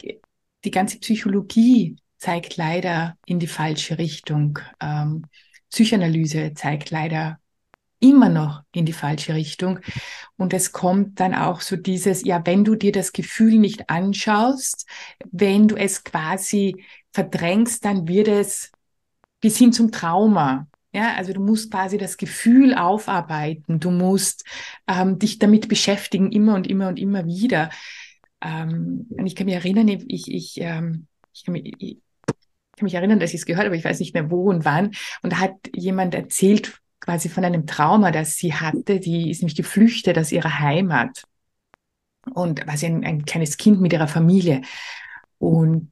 die 0.64 0.72
ganze 0.72 1.00
Psychologie 1.00 1.98
zeigt 2.18 2.56
leider 2.56 3.18
in 3.26 3.40
die 3.40 3.48
falsche 3.48 3.98
Richtung. 3.98 4.60
Ähm, 4.80 5.26
Psychoanalyse 5.72 6.54
zeigt 6.54 6.92
leider 6.92 7.40
immer 8.10 8.30
noch 8.30 8.62
in 8.72 8.86
die 8.86 8.94
falsche 8.94 9.34
Richtung. 9.34 9.80
Und 10.38 10.54
es 10.54 10.72
kommt 10.72 11.20
dann 11.20 11.34
auch 11.34 11.62
so 11.62 11.76
dieses, 11.76 12.24
ja, 12.24 12.42
wenn 12.46 12.64
du 12.64 12.76
dir 12.76 12.92
das 12.92 13.12
Gefühl 13.12 13.58
nicht 13.58 13.90
anschaust, 13.90 14.88
wenn 15.32 15.68
du 15.68 15.76
es 15.76 16.04
quasi 16.04 16.86
verdrängst, 17.14 17.84
dann 17.84 18.08
wird 18.08 18.28
es 18.28 18.72
bis 19.42 19.58
hin 19.58 19.74
zum 19.74 19.92
Trauma. 19.92 20.68
Ja, 20.94 21.16
also 21.16 21.34
du 21.34 21.42
musst 21.42 21.72
quasi 21.72 21.98
das 21.98 22.16
Gefühl 22.16 22.74
aufarbeiten, 22.74 23.82
du 23.82 23.92
musst 23.92 24.46
ähm, 24.88 25.20
dich 25.20 25.40
damit 25.40 25.68
beschäftigen, 25.68 26.32
immer 26.32 26.56
und 26.56 26.68
immer 26.68 26.88
und 26.88 26.98
immer 27.00 27.26
wieder. 27.26 27.70
Ähm, 28.42 29.08
und 29.10 29.26
ich 29.26 29.36
kann 29.36 29.46
mich 29.46 29.56
erinnern, 29.56 29.90
ich, 29.90 30.32
ich, 30.32 30.62
ähm, 30.62 31.08
ich 31.34 31.44
kann 31.44 31.52
mich, 31.52 31.74
ich, 31.80 31.98
kann 32.78 32.86
mich 32.86 32.94
erinnern, 32.94 33.20
dass 33.20 33.32
ich 33.32 33.42
es 33.42 33.46
gehört 33.46 33.66
habe, 33.66 33.76
ich 33.76 33.84
weiß 33.84 34.00
nicht 34.00 34.14
mehr 34.14 34.32
wo 34.32 34.50
und 34.50 34.64
wann. 34.64 34.92
Und 35.22 35.34
da 35.34 35.40
hat 35.40 35.56
jemand 35.74 36.16
erzählt 36.16 36.80
quasi 37.06 37.30
von 37.30 37.46
einem 37.46 37.68
Trauma, 37.68 38.12
das 38.12 38.36
sie 38.36 38.54
hatte. 38.54 39.00
Die 39.00 39.30
ist 39.30 39.42
nämlich 39.42 39.56
geflüchtet 39.56 40.18
aus 40.18 40.32
ihrer 40.32 40.60
Heimat 40.60 41.24
und 42.34 42.66
war 42.66 42.76
sie 42.76 42.88
ein, 42.88 43.06
ein 43.06 43.26
kleines 43.26 43.58
Kind 43.58 43.80
mit 43.80 43.94
ihrer 43.94 44.08
Familie. 44.08 44.62
Und 45.38 45.92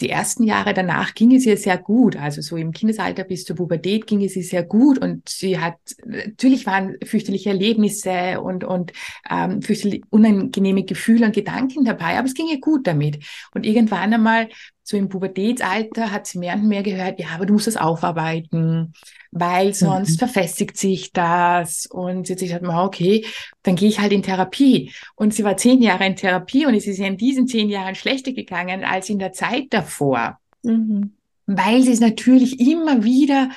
die 0.00 0.10
ersten 0.10 0.42
Jahre 0.42 0.74
danach 0.74 1.14
ging 1.14 1.32
es 1.32 1.46
ihr 1.46 1.56
sehr 1.56 1.78
gut. 1.78 2.16
Also 2.16 2.42
so 2.42 2.56
im 2.56 2.72
Kindesalter 2.72 3.22
bis 3.22 3.44
zur 3.44 3.54
Pubertät 3.54 4.08
ging 4.08 4.24
es 4.24 4.34
ihr 4.34 4.42
sehr 4.42 4.64
gut 4.64 4.98
und 4.98 5.28
sie 5.28 5.60
hat, 5.60 5.76
natürlich 6.04 6.66
waren 6.66 6.96
fürchterliche 7.04 7.50
Erlebnisse 7.50 8.40
und, 8.40 8.64
und 8.64 8.92
ähm, 9.30 9.62
fürchterlich 9.62 10.02
unangenehme 10.10 10.82
Gefühle 10.82 11.26
und 11.26 11.34
Gedanken 11.34 11.84
dabei, 11.84 12.18
aber 12.18 12.26
es 12.26 12.34
ging 12.34 12.48
ihr 12.48 12.60
gut 12.60 12.88
damit. 12.88 13.24
Und 13.54 13.64
irgendwann 13.64 14.12
einmal 14.12 14.48
so 14.86 14.98
im 14.98 15.08
Pubertätsalter 15.08 16.12
hat 16.12 16.26
sie 16.26 16.38
mehr 16.38 16.54
und 16.54 16.68
mehr 16.68 16.82
gehört, 16.82 17.18
ja, 17.18 17.28
aber 17.34 17.46
du 17.46 17.54
musst 17.54 17.66
das 17.66 17.78
aufarbeiten, 17.78 18.92
weil 19.30 19.72
sonst 19.72 20.12
mhm. 20.12 20.18
verfestigt 20.18 20.76
sich 20.76 21.10
das. 21.10 21.86
Und 21.86 22.26
sie 22.26 22.34
hat 22.34 22.38
sich 22.38 22.50
gesagt, 22.50 22.66
okay, 22.66 23.24
dann 23.62 23.76
gehe 23.76 23.88
ich 23.88 23.98
halt 23.98 24.12
in 24.12 24.22
Therapie. 24.22 24.92
Und 25.14 25.32
sie 25.32 25.42
war 25.42 25.56
zehn 25.56 25.80
Jahre 25.80 26.04
in 26.04 26.16
Therapie 26.16 26.66
und 26.66 26.74
es 26.74 26.86
ist 26.86 26.98
ihr 26.98 27.06
in 27.06 27.16
diesen 27.16 27.48
zehn 27.48 27.70
Jahren 27.70 27.94
schlechter 27.94 28.32
gegangen 28.32 28.84
als 28.84 29.08
in 29.08 29.18
der 29.18 29.32
Zeit 29.32 29.68
davor. 29.70 30.38
Mhm. 30.62 31.14
Weil 31.46 31.82
sie 31.82 31.92
es 31.92 32.00
natürlich 32.00 32.60
immer 32.60 33.04
wieder 33.04 33.50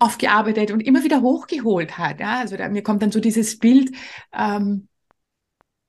aufgearbeitet 0.00 0.72
und 0.72 0.80
immer 0.80 1.04
wieder 1.04 1.22
hochgeholt 1.22 1.98
hat. 1.98 2.18
Ja? 2.18 2.40
Also 2.40 2.56
da, 2.56 2.68
mir 2.68 2.82
kommt 2.82 3.02
dann 3.02 3.12
so 3.12 3.20
dieses 3.20 3.60
Bild, 3.60 3.92
ähm, 4.36 4.88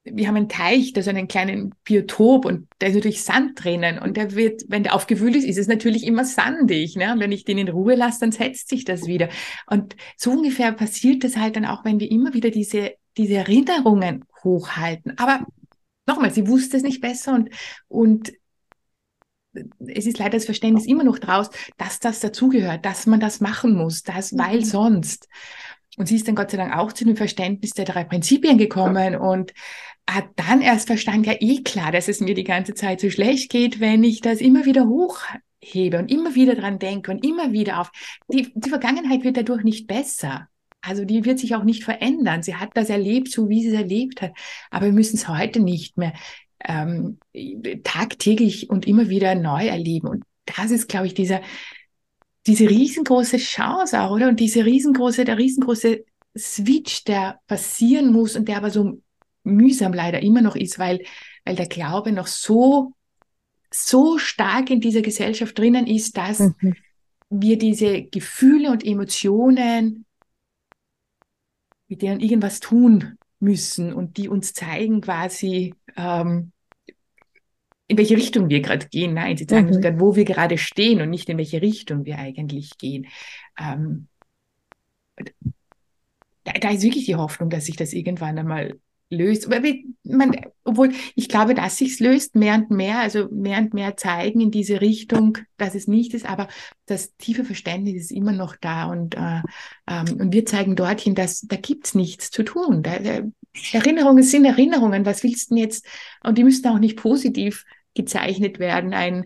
wir 0.05 0.27
haben 0.27 0.35
einen 0.35 0.49
Teich, 0.49 0.91
da 0.91 1.01
so 1.01 1.09
einen 1.09 1.29
kleinen 1.29 1.73
Biotop 1.85 2.45
und 2.45 2.67
der 2.81 2.89
ist 2.89 2.95
natürlich 2.95 3.23
Sand 3.23 3.63
drinnen 3.63 3.99
und 3.99 4.17
der 4.17 4.35
wird, 4.35 4.63
wenn 4.67 4.83
der 4.83 4.95
aufgewühlt 4.95 5.35
ist, 5.35 5.45
ist 5.45 5.57
es 5.57 5.67
natürlich 5.67 6.05
immer 6.05 6.25
sandig. 6.25 6.95
Ne? 6.95 7.13
Und 7.13 7.19
wenn 7.21 7.31
ich 7.31 7.45
den 7.45 7.57
in 7.57 7.69
Ruhe 7.69 7.95
lasse, 7.95 8.19
dann 8.19 8.33
setzt 8.33 8.67
sich 8.67 8.83
das 8.83 9.07
wieder. 9.07 9.29
Und 9.67 9.95
so 10.17 10.31
ungefähr 10.31 10.73
passiert 10.73 11.23
das 11.23 11.37
halt 11.37 11.55
dann 11.55 11.65
auch, 11.65 11.85
wenn 11.85 12.01
wir 12.01 12.11
immer 12.11 12.33
wieder 12.33 12.49
diese, 12.49 12.91
diese 13.15 13.35
Erinnerungen 13.35 14.25
hochhalten. 14.43 15.17
Aber 15.17 15.45
nochmal, 16.05 16.33
sie 16.33 16.47
wusste 16.47 16.75
es 16.77 16.83
nicht 16.83 16.99
besser 16.99 17.33
und, 17.33 17.49
und 17.87 18.33
es 19.87 20.05
ist 20.05 20.17
leider 20.17 20.31
das 20.31 20.45
Verständnis 20.45 20.85
immer 20.85 21.03
noch 21.03 21.19
draus, 21.19 21.49
dass 21.77 21.99
das 21.99 22.19
dazugehört, 22.19 22.85
dass 22.85 23.05
man 23.05 23.19
das 23.19 23.39
machen 23.39 23.75
muss, 23.75 24.03
das, 24.03 24.37
weil 24.37 24.57
mhm. 24.57 24.65
sonst. 24.65 25.29
Und 25.95 26.07
sie 26.07 26.15
ist 26.15 26.27
dann 26.27 26.35
Gott 26.35 26.51
sei 26.51 26.57
Dank 26.57 26.75
auch 26.75 26.91
zu 26.91 27.05
dem 27.05 27.15
Verständnis 27.15 27.71
der 27.71 27.85
drei 27.85 28.03
Prinzipien 28.03 28.57
gekommen 28.57 29.15
und 29.15 29.53
hat 30.09 30.25
dann 30.35 30.61
erst 30.61 30.87
verstanden, 30.87 31.25
ja 31.25 31.35
eh 31.39 31.63
klar, 31.63 31.91
dass 31.91 32.07
es 32.07 32.19
mir 32.19 32.35
die 32.35 32.43
ganze 32.43 32.73
Zeit 32.73 32.99
so 32.99 33.09
schlecht 33.09 33.49
geht, 33.49 33.79
wenn 33.79 34.03
ich 34.03 34.21
das 34.21 34.41
immer 34.41 34.65
wieder 34.65 34.87
hochhebe 34.87 35.97
und 35.97 36.11
immer 36.11 36.35
wieder 36.35 36.55
dran 36.55 36.79
denke 36.79 37.11
und 37.11 37.25
immer 37.25 37.51
wieder 37.51 37.79
auf. 37.79 37.91
Die, 38.27 38.51
die 38.53 38.69
Vergangenheit 38.69 39.23
wird 39.23 39.37
dadurch 39.37 39.63
nicht 39.63 39.87
besser. 39.87 40.47
Also 40.81 41.05
die 41.05 41.23
wird 41.23 41.39
sich 41.39 41.55
auch 41.55 41.63
nicht 41.63 41.83
verändern. 41.85 42.43
Sie 42.43 42.55
hat 42.55 42.71
das 42.73 42.89
erlebt, 42.89 43.31
so 43.31 43.47
wie 43.47 43.61
sie 43.61 43.69
es 43.69 43.75
erlebt 43.75 44.21
hat. 44.21 44.33
Aber 44.69 44.87
wir 44.87 44.93
müssen 44.93 45.15
es 45.15 45.29
heute 45.29 45.61
nicht 45.61 45.97
mehr 45.97 46.13
ähm, 46.65 47.19
tagtäglich 47.83 48.69
und 48.69 48.85
immer 48.85 49.07
wieder 49.07 49.35
neu 49.35 49.67
erleben. 49.67 50.07
Und 50.07 50.23
das 50.45 50.71
ist, 50.71 50.89
glaube 50.89 51.07
ich, 51.07 51.13
dieser, 51.13 51.41
diese 52.45 52.69
riesengroße 52.69 53.37
Chance 53.37 54.01
auch, 54.01 54.11
oder? 54.11 54.27
Und 54.27 54.41
diese 54.41 54.65
riesengroße, 54.65 55.23
der 55.23 55.37
riesengroße 55.37 56.03
Switch, 56.37 57.05
der 57.05 57.39
passieren 57.47 58.11
muss 58.11 58.35
und 58.35 58.49
der 58.49 58.57
aber 58.57 58.69
so 58.69 59.01
mühsam 59.43 59.93
leider 59.93 60.21
immer 60.21 60.41
noch 60.41 60.55
ist, 60.55 60.79
weil, 60.79 61.03
weil 61.45 61.55
der 61.55 61.67
Glaube 61.67 62.11
noch 62.11 62.27
so, 62.27 62.93
so 63.71 64.17
stark 64.17 64.69
in 64.69 64.81
dieser 64.81 65.01
Gesellschaft 65.01 65.57
drinnen 65.57 65.87
ist, 65.87 66.17
dass 66.17 66.39
mhm. 66.39 66.75
wir 67.29 67.57
diese 67.57 68.03
Gefühle 68.03 68.71
und 68.71 68.85
Emotionen, 68.85 70.05
mit 71.87 72.01
denen 72.01 72.19
irgendwas 72.19 72.59
tun 72.59 73.17
müssen 73.39 73.93
und 73.93 74.17
die 74.17 74.29
uns 74.29 74.53
zeigen 74.53 75.01
quasi, 75.01 75.75
ähm, 75.97 76.51
in 77.87 77.97
welche 77.97 78.15
Richtung 78.15 78.49
wir 78.49 78.61
gerade 78.61 78.87
gehen. 78.87 79.13
Nein, 79.13 79.37
sie 79.37 79.45
zeigen 79.45 79.67
mhm. 79.67 79.73
uns 79.73 79.81
gerade, 79.81 79.99
wo 79.99 80.15
wir 80.15 80.25
gerade 80.25 80.57
stehen 80.57 81.01
und 81.01 81.09
nicht 81.09 81.29
in 81.29 81.37
welche 81.37 81.61
Richtung 81.61 82.05
wir 82.05 82.17
eigentlich 82.17 82.77
gehen. 82.77 83.07
Ähm, 83.59 84.07
da, 86.45 86.53
da, 86.53 86.69
ist 86.69 86.83
wirklich 86.83 87.05
die 87.05 87.15
Hoffnung, 87.15 87.49
dass 87.49 87.65
sich 87.65 87.75
das 87.75 87.93
irgendwann 87.93 88.39
einmal 88.39 88.79
löst. 89.13 89.49
Man, 90.03 90.35
obwohl 90.63 90.91
ich 91.15 91.29
glaube, 91.29 91.53
dass 91.55 91.77
sich's 91.77 91.99
löst, 91.99 92.35
mehr 92.35 92.55
und 92.55 92.71
mehr, 92.71 92.99
also 92.99 93.27
mehr 93.31 93.59
und 93.59 93.73
mehr 93.73 93.95
zeigen 93.97 94.41
in 94.41 94.51
diese 94.51 94.81
Richtung, 94.81 95.37
dass 95.57 95.75
es 95.75 95.87
nicht 95.87 96.13
ist, 96.13 96.29
aber 96.29 96.47
das 96.85 97.15
tiefe 97.17 97.45
Verständnis 97.45 98.03
ist 98.03 98.11
immer 98.11 98.31
noch 98.33 98.55
da 98.55 98.85
und, 98.85 99.15
äh, 99.15 99.41
ähm, 99.87 100.19
und 100.19 100.33
wir 100.33 100.45
zeigen 100.45 100.75
dorthin, 100.75 101.15
dass 101.15 101.41
da 101.41 101.55
gibt's 101.55 101.95
nichts 101.95 102.31
zu 102.31 102.43
tun. 102.43 102.83
Da, 102.83 102.99
da, 102.99 103.21
Erinnerungen 103.71 104.23
sind 104.23 104.45
Erinnerungen. 104.45 105.05
Was 105.05 105.23
willst 105.23 105.51
du 105.51 105.55
denn 105.55 105.63
jetzt? 105.63 105.85
Und 106.23 106.37
die 106.37 106.43
müssen 106.43 106.67
auch 106.67 106.79
nicht 106.79 106.97
positiv 106.97 107.65
gezeichnet 107.93 108.59
werden. 108.59 108.93
Ein, 108.93 109.25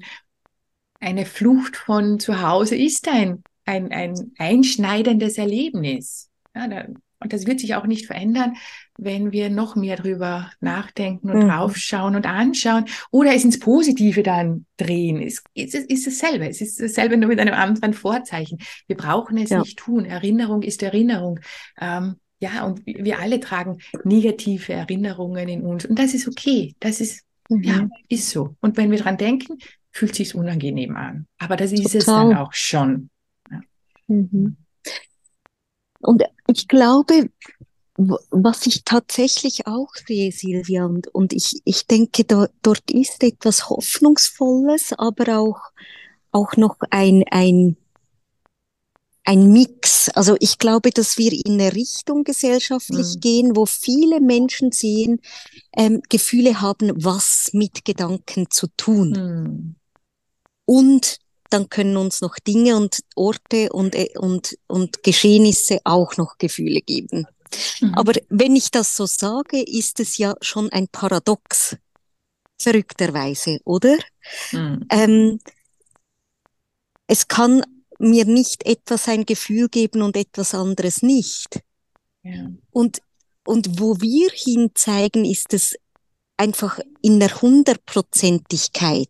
eine 1.00 1.26
Flucht 1.26 1.78
von 1.78 2.20
zu 2.20 2.42
Hause 2.42 2.76
ist 2.76 3.08
ein, 3.08 3.44
ein, 3.66 3.92
ein 3.92 4.34
einschneidendes 4.38 5.38
Erlebnis. 5.38 6.30
Ja, 6.56 6.68
da, 6.68 6.88
und 7.20 7.34
das 7.34 7.48
wird 7.48 7.60
sich 7.60 7.76
auch 7.76 7.88
nicht 7.88 8.06
verändern, 8.06 8.56
wenn 8.98 9.32
wir 9.32 9.50
noch 9.50 9.76
mehr 9.76 9.96
drüber 9.96 10.52
nachdenken 10.60 11.32
und 11.32 11.44
mhm. 11.44 11.48
draufschauen 11.50 12.16
und 12.16 12.26
anschauen 12.26 12.86
oder 13.12 13.34
es 13.34 13.44
ins 13.44 13.60
Positive 13.60 14.22
dann 14.22 14.66
drehen. 14.78 15.22
Es, 15.22 15.44
es, 15.56 15.74
es 15.74 15.86
ist 15.86 16.08
dasselbe. 16.08 16.48
Es 16.48 16.62
ist 16.62 16.80
dasselbe 16.80 17.18
nur 17.18 17.30
mit 17.30 17.40
einem 17.40 17.56
anderen 17.56 17.94
Vorzeichen. 17.94 18.60
Wir 18.86 18.96
brauchen 18.96 19.38
es 19.38 19.50
ja. 19.50 19.60
nicht 19.60 19.80
tun. 19.80 20.06
Erinnerung 20.06 20.62
ist 20.62 20.84
Erinnerung. 20.84 21.40
Ähm, 21.80 22.18
ja, 22.40 22.66
und 22.66 22.86
wir 22.86 23.20
alle 23.20 23.40
tragen 23.40 23.80
negative 24.04 24.74
Erinnerungen 24.74 25.50
in 25.50 25.62
uns. 25.64 25.86
Und 25.86 25.98
das 25.98 26.14
ist 26.14 26.28
okay. 26.28 26.76
Das 26.80 27.02
ist, 27.02 27.24
mhm. 27.50 27.64
ja, 27.64 27.88
ist 28.10 28.30
so. 28.30 28.56
Und 28.62 28.78
wenn 28.78 28.92
wir 28.92 29.00
dran 29.00 29.18
denken, 29.18 29.58
fühlt 29.92 30.14
sich 30.14 30.36
unangenehm 30.36 30.96
an. 30.96 31.26
Aber 31.40 31.56
das 31.56 31.72
ist 31.72 31.82
Total. 31.82 31.98
es 31.98 32.06
dann 32.06 32.34
auch 32.36 32.54
schon. 32.54 33.10
Ja. 33.50 33.62
Mhm. 34.08 34.58
Und 36.00 36.24
ich 36.48 36.68
glaube, 36.68 37.30
was 37.98 38.68
ich 38.68 38.84
tatsächlich 38.84 39.66
auch 39.66 39.90
sehe, 40.08 40.32
Silvia, 40.32 40.86
und, 40.86 41.08
und 41.08 41.34
ich, 41.34 41.62
ich 41.66 41.88
denke, 41.88 42.24
da, 42.26 42.48
dort 42.62 42.92
ist 42.92 43.24
etwas 43.24 43.70
Hoffnungsvolles, 43.70 44.94
aber 44.94 45.40
auch, 45.40 45.60
auch 46.32 46.56
noch 46.58 46.78
ein, 46.92 47.24
ein, 47.32 47.76
ein 49.24 49.52
Mix. 49.52 50.10
Also 50.10 50.38
ich 50.40 50.60
glaube, 50.60 50.92
dass 50.92 51.18
wir 51.18 51.34
in 51.34 51.60
eine 51.60 51.74
Richtung 51.74 52.24
gesellschaftlich 52.24 53.16
mhm. 53.16 53.20
gehen, 53.20 53.56
wo 53.56 53.66
viele 53.66 54.22
Menschen 54.22 54.72
sehen, 54.72 55.20
ähm, 55.76 56.02
Gefühle 56.08 56.62
haben 56.62 56.92
was 57.04 57.50
mit 57.54 57.84
Gedanken 57.84 58.52
zu 58.52 58.68
tun. 58.78 59.10
Mhm. 59.10 59.76
Und 60.66 61.20
dann 61.50 61.70
können 61.70 61.98
uns 61.98 62.22
noch 62.22 62.36
Dinge 62.40 62.76
und 62.76 63.00
Orte 63.16 63.72
und, 63.72 63.96
äh, 63.96 64.10
und, 64.18 64.58
und 64.68 65.04
Geschehnisse 65.04 65.80
auch 65.84 66.18
noch 66.18 66.38
Gefühle 66.38 66.82
geben. 66.82 67.28
Mhm. 67.82 67.94
Aber 67.96 68.14
wenn 68.30 68.56
ich 68.56 68.72
das 68.72 68.96
so 68.96 69.06
sage, 69.06 69.62
ist 69.62 70.00
es 70.00 70.18
ja 70.18 70.36
schon 70.42 70.72
ein 70.72 70.88
Paradox, 70.88 71.78
verrückterweise, 72.60 73.60
oder? 73.66 73.98
Mhm. 74.52 74.86
Ähm, 74.90 75.40
es 77.08 77.28
kann 77.28 77.64
mir 78.00 78.26
nicht 78.26 78.66
etwas 78.66 79.08
ein 79.08 79.26
Gefühl 79.26 79.70
geben 79.70 80.02
und 80.02 80.18
etwas 80.18 80.54
anderes 80.54 81.02
nicht. 81.02 81.62
Ja. 82.24 82.52
Und, 82.72 83.02
und 83.46 83.80
wo 83.80 84.02
wir 84.02 84.30
hinzeigen, 84.32 85.24
ist 85.26 85.54
es 85.54 85.76
einfach 86.36 86.80
in 87.02 87.20
der 87.20 87.42
Hundertprozentigkeit 87.42 89.10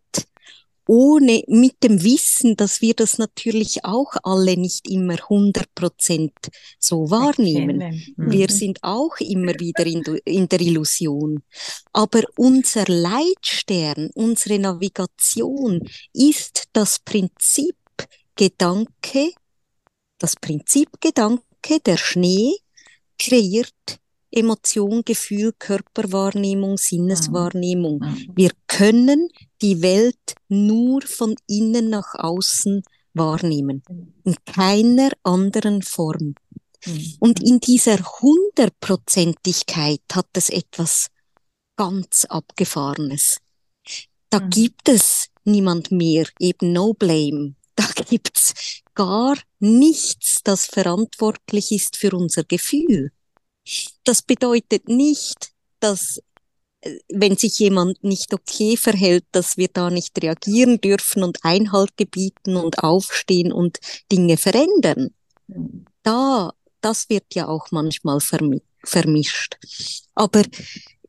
ohne 0.88 1.44
mit 1.48 1.84
dem 1.84 2.02
Wissen, 2.02 2.56
dass 2.56 2.80
wir 2.80 2.94
das 2.94 3.18
natürlich 3.18 3.84
auch 3.84 4.14
alle 4.22 4.56
nicht 4.56 4.88
immer 4.88 5.20
100 5.20 5.74
Prozent 5.74 6.32
so 6.78 7.10
wahrnehmen. 7.10 8.02
Mhm. 8.16 8.32
Wir 8.32 8.48
sind 8.48 8.78
auch 8.82 9.20
immer 9.20 9.52
wieder 9.60 9.84
in, 9.84 10.02
in 10.24 10.48
der 10.48 10.62
Illusion. 10.62 11.42
Aber 11.92 12.22
unser 12.38 12.86
Leitstern, 12.86 14.08
unsere 14.14 14.58
Navigation 14.58 15.86
ist 16.14 16.64
das 16.72 16.98
Prinzip 17.00 17.76
Gedanke, 18.34 19.32
das 20.16 20.36
Prinzip 20.36 20.88
Gedanke, 21.02 21.80
der 21.84 21.98
Schnee 21.98 22.54
kreiert 23.18 24.00
Emotion, 24.38 25.02
Gefühl, 25.04 25.52
Körperwahrnehmung, 25.58 26.78
Sinneswahrnehmung. 26.78 28.00
Mhm. 28.00 28.32
Wir 28.34 28.50
können 28.66 29.28
die 29.60 29.82
Welt 29.82 30.34
nur 30.48 31.02
von 31.02 31.34
innen 31.46 31.90
nach 31.90 32.14
außen 32.14 32.82
wahrnehmen. 33.14 33.82
In 34.24 34.34
keiner 34.44 35.10
anderen 35.22 35.82
Form. 35.82 36.34
Mhm. 36.86 37.14
Und 37.20 37.42
in 37.42 37.60
dieser 37.60 37.98
Hundertprozentigkeit 37.98 40.00
hat 40.12 40.28
es 40.34 40.48
etwas 40.48 41.08
ganz 41.76 42.24
Abgefahrenes. 42.24 43.36
Da 44.30 44.40
mhm. 44.40 44.50
gibt 44.50 44.88
es 44.88 45.28
niemand 45.44 45.90
mehr, 45.90 46.26
eben 46.38 46.72
no 46.72 46.94
blame. 46.94 47.56
Da 47.78 47.86
gibt's 48.10 48.82
gar 48.94 49.36
nichts, 49.60 50.40
das 50.42 50.66
verantwortlich 50.66 51.70
ist 51.70 51.96
für 51.96 52.10
unser 52.10 52.42
Gefühl. 52.42 53.12
Das 54.04 54.22
bedeutet 54.22 54.88
nicht, 54.88 55.52
dass 55.80 56.20
äh, 56.80 56.98
wenn 57.08 57.36
sich 57.36 57.58
jemand 57.58 58.02
nicht 58.04 58.32
okay 58.32 58.76
verhält, 58.76 59.24
dass 59.32 59.56
wir 59.56 59.68
da 59.68 59.90
nicht 59.90 60.20
reagieren 60.22 60.80
dürfen 60.80 61.22
und 61.22 61.44
Einhalt 61.44 61.96
gebieten 61.96 62.56
und 62.56 62.78
aufstehen 62.82 63.52
und 63.52 63.78
Dinge 64.10 64.36
verändern. 64.36 65.14
Da, 66.02 66.52
das 66.80 67.08
wird 67.08 67.34
ja 67.34 67.48
auch 67.48 67.70
manchmal 67.70 68.20
vermischt. 68.20 69.56
Aber 70.14 70.42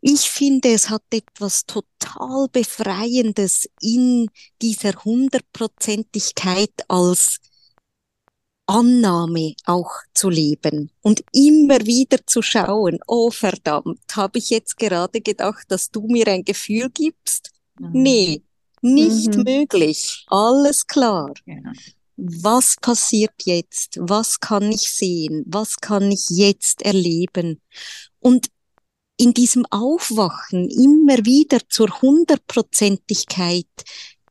ich 0.01 0.29
finde, 0.29 0.69
es 0.69 0.89
hat 0.89 1.03
etwas 1.11 1.65
total 1.65 2.47
Befreiendes 2.51 3.67
in 3.81 4.29
dieser 4.61 4.93
Hundertprozentigkeit 5.03 6.71
als 6.87 7.39
Annahme 8.69 9.55
auch 9.65 9.89
zu 10.13 10.29
leben 10.29 10.91
und 11.01 11.23
immer 11.33 11.85
wieder 11.87 12.19
zu 12.27 12.43
schauen, 12.43 12.99
oh 13.07 13.31
verdammt, 13.31 13.99
habe 14.15 14.37
ich 14.37 14.51
jetzt 14.51 14.77
gerade 14.77 15.21
gedacht, 15.21 15.65
dass 15.69 15.89
du 15.89 16.07
mir 16.07 16.27
ein 16.27 16.43
Gefühl 16.43 16.89
gibst? 16.91 17.49
Mhm. 17.79 17.89
Nee, 17.93 18.43
nicht 18.81 19.35
mhm. 19.35 19.43
möglich. 19.43 20.23
Alles 20.27 20.85
klar. 20.85 21.33
Ja. 21.45 21.57
Was 22.15 22.75
passiert 22.79 23.33
jetzt? 23.43 23.97
Was 23.99 24.39
kann 24.39 24.71
ich 24.71 24.91
sehen? 24.91 25.43
Was 25.47 25.77
kann 25.77 26.11
ich 26.11 26.29
jetzt 26.29 26.83
erleben? 26.83 27.61
Und 28.19 28.49
in 29.17 29.33
diesem 29.33 29.65
Aufwachen 29.65 30.69
immer 30.69 31.25
wieder 31.25 31.59
zur 31.69 32.01
Hundertprozentigkeit 32.01 33.65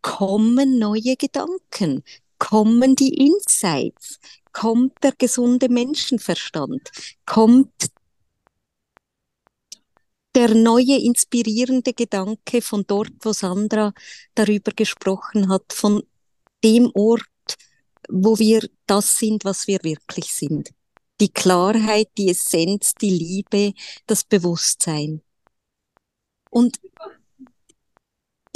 kommen 0.00 0.78
neue 0.78 1.16
Gedanken, 1.16 2.04
kommen 2.38 2.96
die 2.96 3.14
Insights, 3.26 4.18
kommt 4.52 4.92
der 5.02 5.12
gesunde 5.12 5.68
Menschenverstand, 5.68 6.90
kommt 7.26 7.72
der 10.34 10.54
neue 10.54 10.98
inspirierende 10.98 11.92
Gedanke 11.92 12.62
von 12.62 12.84
dort, 12.86 13.12
wo 13.22 13.32
Sandra 13.32 13.92
darüber 14.34 14.72
gesprochen 14.72 15.48
hat, 15.48 15.72
von 15.72 16.02
dem 16.62 16.90
Ort, 16.94 17.24
wo 18.08 18.38
wir 18.38 18.68
das 18.86 19.16
sind, 19.16 19.44
was 19.44 19.66
wir 19.66 19.80
wirklich 19.82 20.32
sind. 20.32 20.70
Die 21.20 21.32
Klarheit, 21.32 22.08
die 22.16 22.30
Essenz, 22.30 22.94
die 22.94 23.10
Liebe, 23.10 23.74
das 24.06 24.22
Bewusstsein. 24.22 25.22
Und 26.50 26.78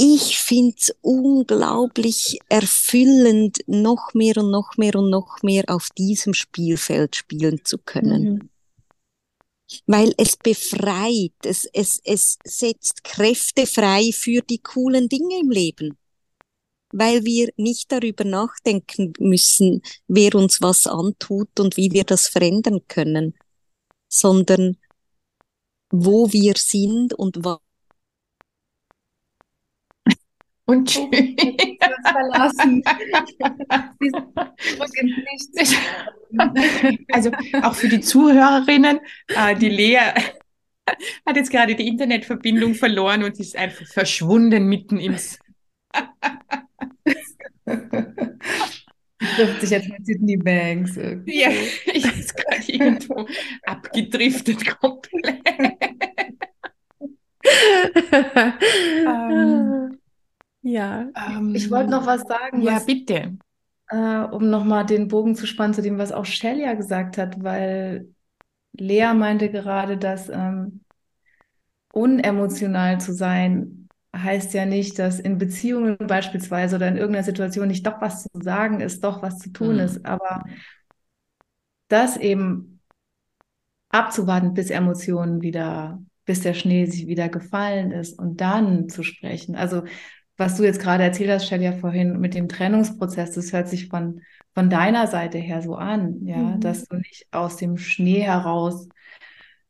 ich 0.05 0.37
finde 0.39 0.75
es 0.77 0.93
unglaublich 1.01 2.41
erfüllend, 2.49 3.59
noch 3.69 4.15
mehr 4.15 4.37
und 4.39 4.51
noch 4.51 4.77
mehr 4.77 4.97
und 4.97 5.11
noch 5.11 5.45
mehr 5.45 5.63
auf 5.69 5.91
diesem 5.97 6.35
Spielfeld 6.35 7.15
spielen 7.15 7.65
zu 7.65 7.79
können. 7.79 8.25
Mhm. 8.25 8.49
Weil 9.87 10.13
es 10.19 10.37
befreit, 10.37 11.35
es, 11.45 11.67
es, 11.73 12.01
es 12.03 12.37
setzt 12.45 13.05
Kräfte 13.05 13.65
frei 13.65 14.11
für 14.13 14.41
die 14.41 14.59
coolen 14.59 15.09
Dinge 15.09 15.39
im 15.39 15.53
Leben. 15.53 15.97
Weil 16.93 17.25
wir 17.25 17.51
nicht 17.57 17.93
darüber 17.93 18.25
nachdenken 18.25 19.13
müssen, 19.21 19.83
wer 20.09 20.35
uns 20.35 20.61
was 20.61 20.89
antut 20.89 21.61
und 21.61 21.77
wie 21.77 21.93
wir 21.93 22.03
das 22.03 22.27
verändern 22.27 22.81
können, 22.89 23.35
sondern 24.09 24.79
wo 25.91 26.33
wir 26.33 26.55
sind 26.57 27.15
und 27.15 27.45
was 27.45 27.61
und 30.67 30.89
tschüss. 30.89 31.09
verlassen. 32.03 32.83
also 37.13 37.31
auch 37.63 37.75
für 37.75 37.89
die 37.89 38.01
Zuhörerinnen, 38.01 39.01
äh, 39.29 39.55
die 39.57 39.69
Lea 39.69 39.99
hat 41.27 41.37
jetzt 41.37 41.51
gerade 41.51 41.75
die 41.75 41.87
Internetverbindung 41.87 42.75
verloren 42.75 43.23
und 43.25 43.39
ist 43.39 43.57
einfach 43.57 43.87
verschwunden 43.87 44.67
mitten 44.67 44.99
im. 44.99 45.17
trifft 49.37 49.61
sich 49.61 49.71
jetzt 49.71 49.89
mit 49.89 50.05
Sydney 50.05 50.37
Banks. 50.37 50.97
Irgendwie. 50.97 51.41
Ja, 51.41 51.51
ich 51.93 52.05
ist 52.05 52.37
gerade 52.37 52.73
irgendwo 52.73 53.27
abgedriftet 53.65 54.67
komplett. 54.79 55.41
ähm, 59.07 59.72
ja, 60.73 61.09
ähm, 61.15 61.55
ich 61.55 61.71
wollte 61.71 61.91
noch 61.91 62.07
was 62.07 62.23
sagen. 62.23 62.63
Ja, 62.63 62.77
was, 62.77 62.87
bitte. 62.87 63.37
Äh, 63.89 64.21
um 64.21 64.49
nochmal 64.49 64.87
den 64.87 65.09
Bogen 65.09 65.35
zu 65.35 65.47
spannen 65.47 65.75
zu 65.75 65.83
dem, 65.83 65.99
was 65.99 66.13
auch 66.13 66.25
Shelia 66.25 66.75
gesagt 66.75 67.19
hat, 67.19 67.43
weil 67.43 68.09
Lea 68.73 69.13
meinte 69.15 69.51
gerade, 69.51 69.99
dass 69.99 70.31
ähm, 70.31 70.81
unemotional 71.93 73.01
zu 73.01 73.13
sein 73.13 73.89
heißt 74.17 74.53
ja 74.55 74.67
nicht, 74.67 74.99
dass 74.99 75.21
in 75.21 75.39
Beziehungen 75.39 75.97
beispielsweise 75.99 76.77
oder 76.77 76.89
in 76.89 76.97
irgendeiner 76.97 77.25
Situation 77.25 77.69
nicht 77.69 77.87
doch 77.87 78.01
was 78.01 78.25
zu 78.25 78.41
sagen 78.43 78.81
ist, 78.81 79.05
doch 79.05 79.23
was 79.23 79.39
zu 79.39 79.51
tun 79.51 79.75
mhm. 79.75 79.81
ist, 79.81 80.05
aber 80.05 80.45
das 81.89 82.17
eben 82.17 82.81
abzuwarten, 83.89 84.55
bis 84.55 84.71
Emotionen 84.71 85.43
wieder, 85.43 86.03
bis 86.25 86.41
der 86.41 86.55
Schnee 86.55 86.87
sich 86.87 87.07
wieder 87.07 87.29
gefallen 87.29 87.91
ist 87.91 88.19
und 88.19 88.41
dann 88.41 88.89
zu 88.89 89.03
sprechen. 89.03 89.55
Also 89.55 89.85
was 90.43 90.57
du 90.57 90.65
jetzt 90.65 90.81
gerade 90.81 91.05
erzählt 91.05 91.31
hast, 91.31 91.47
stell 91.47 91.63
ja 91.63 91.73
vorhin 91.73 92.19
mit 92.19 92.35
dem 92.35 92.49
Trennungsprozess, 92.49 93.31
das 93.33 93.53
hört 93.53 93.69
sich 93.69 93.89
von, 93.89 94.23
von 94.55 94.69
deiner 94.69 95.07
Seite 95.07 95.39
her 95.39 95.63
so 95.63 95.77
an, 95.77 96.27
ja, 96.27 96.37
mhm. 96.37 96.61
dass 96.61 96.87
du 96.87 96.97
nicht 96.97 97.27
aus 97.31 97.57
dem 97.57 97.79
Schnee 97.79 98.23
heraus 98.23 98.89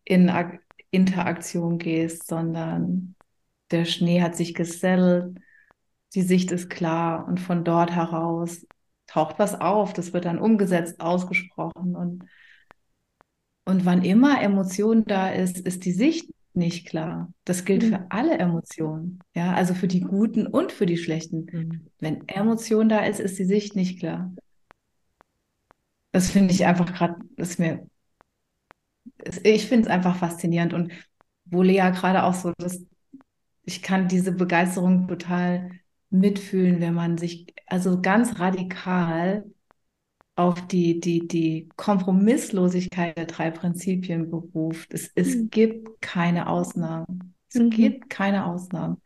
in 0.04 0.30
A 0.30 0.52
Interaktion 0.90 1.78
gehst, 1.78 2.26
sondern 2.26 3.14
der 3.70 3.86
Schnee 3.86 4.20
hat 4.20 4.36
sich 4.36 4.52
gesettelt, 4.52 5.38
die 6.14 6.20
Sicht 6.22 6.52
ist 6.52 6.68
klar 6.68 7.26
und 7.26 7.40
von 7.40 7.64
dort 7.64 7.92
heraus 7.92 8.66
taucht 9.06 9.38
was 9.38 9.58
auf, 9.58 9.94
das 9.94 10.12
wird 10.12 10.26
dann 10.26 10.38
umgesetzt, 10.38 11.00
ausgesprochen 11.00 11.96
und 11.96 12.24
und 13.64 13.84
wann 13.84 14.04
immer 14.04 14.42
Emotion 14.42 15.04
da 15.04 15.28
ist, 15.28 15.60
ist 15.60 15.84
die 15.84 15.92
Sicht 15.92 16.32
nicht 16.54 16.86
klar. 16.86 17.32
Das 17.44 17.64
gilt 17.64 17.82
mhm. 17.82 17.88
für 17.88 18.06
alle 18.10 18.38
Emotionen. 18.38 19.20
Ja, 19.34 19.54
also 19.54 19.74
für 19.74 19.88
die 19.88 20.00
guten 20.00 20.46
und 20.46 20.72
für 20.72 20.86
die 20.86 20.96
schlechten. 20.98 21.46
Mhm. 21.50 21.86
Wenn 21.98 22.28
Emotion 22.28 22.88
da 22.88 23.04
ist, 23.04 23.20
ist 23.20 23.38
die 23.38 23.44
Sicht 23.44 23.76
nicht 23.76 23.98
klar. 23.98 24.32
Das 26.12 26.30
finde 26.30 26.52
ich 26.52 26.66
einfach 26.66 26.92
gerade, 26.92 27.16
das 27.36 27.58
mir, 27.58 27.88
ich 29.42 29.66
finde 29.66 29.88
es 29.88 29.88
einfach 29.88 30.16
faszinierend 30.16 30.74
und 30.74 30.92
wo 31.46 31.62
Lea 31.62 31.90
gerade 31.90 32.24
auch 32.24 32.34
so, 32.34 32.52
das, 32.58 32.84
ich 33.64 33.82
kann 33.82 34.08
diese 34.08 34.32
Begeisterung 34.32 35.08
total 35.08 35.70
mitfühlen, 36.10 36.80
wenn 36.80 36.94
man 36.94 37.16
sich 37.16 37.46
also 37.66 38.00
ganz 38.02 38.38
radikal 38.38 39.44
auf 40.42 40.66
die, 40.66 41.00
die, 41.00 41.26
die 41.26 41.68
Kompromisslosigkeit 41.76 43.16
der 43.16 43.26
drei 43.26 43.50
Prinzipien 43.50 44.30
beruft. 44.30 44.92
Es, 44.92 45.10
es 45.14 45.36
mhm. 45.36 45.50
gibt 45.50 46.02
keine 46.02 46.48
Ausnahmen. 46.48 47.34
Es 47.48 47.60
mhm. 47.60 47.70
gibt 47.70 48.10
keine 48.10 48.46
Ausnahmen. 48.46 49.00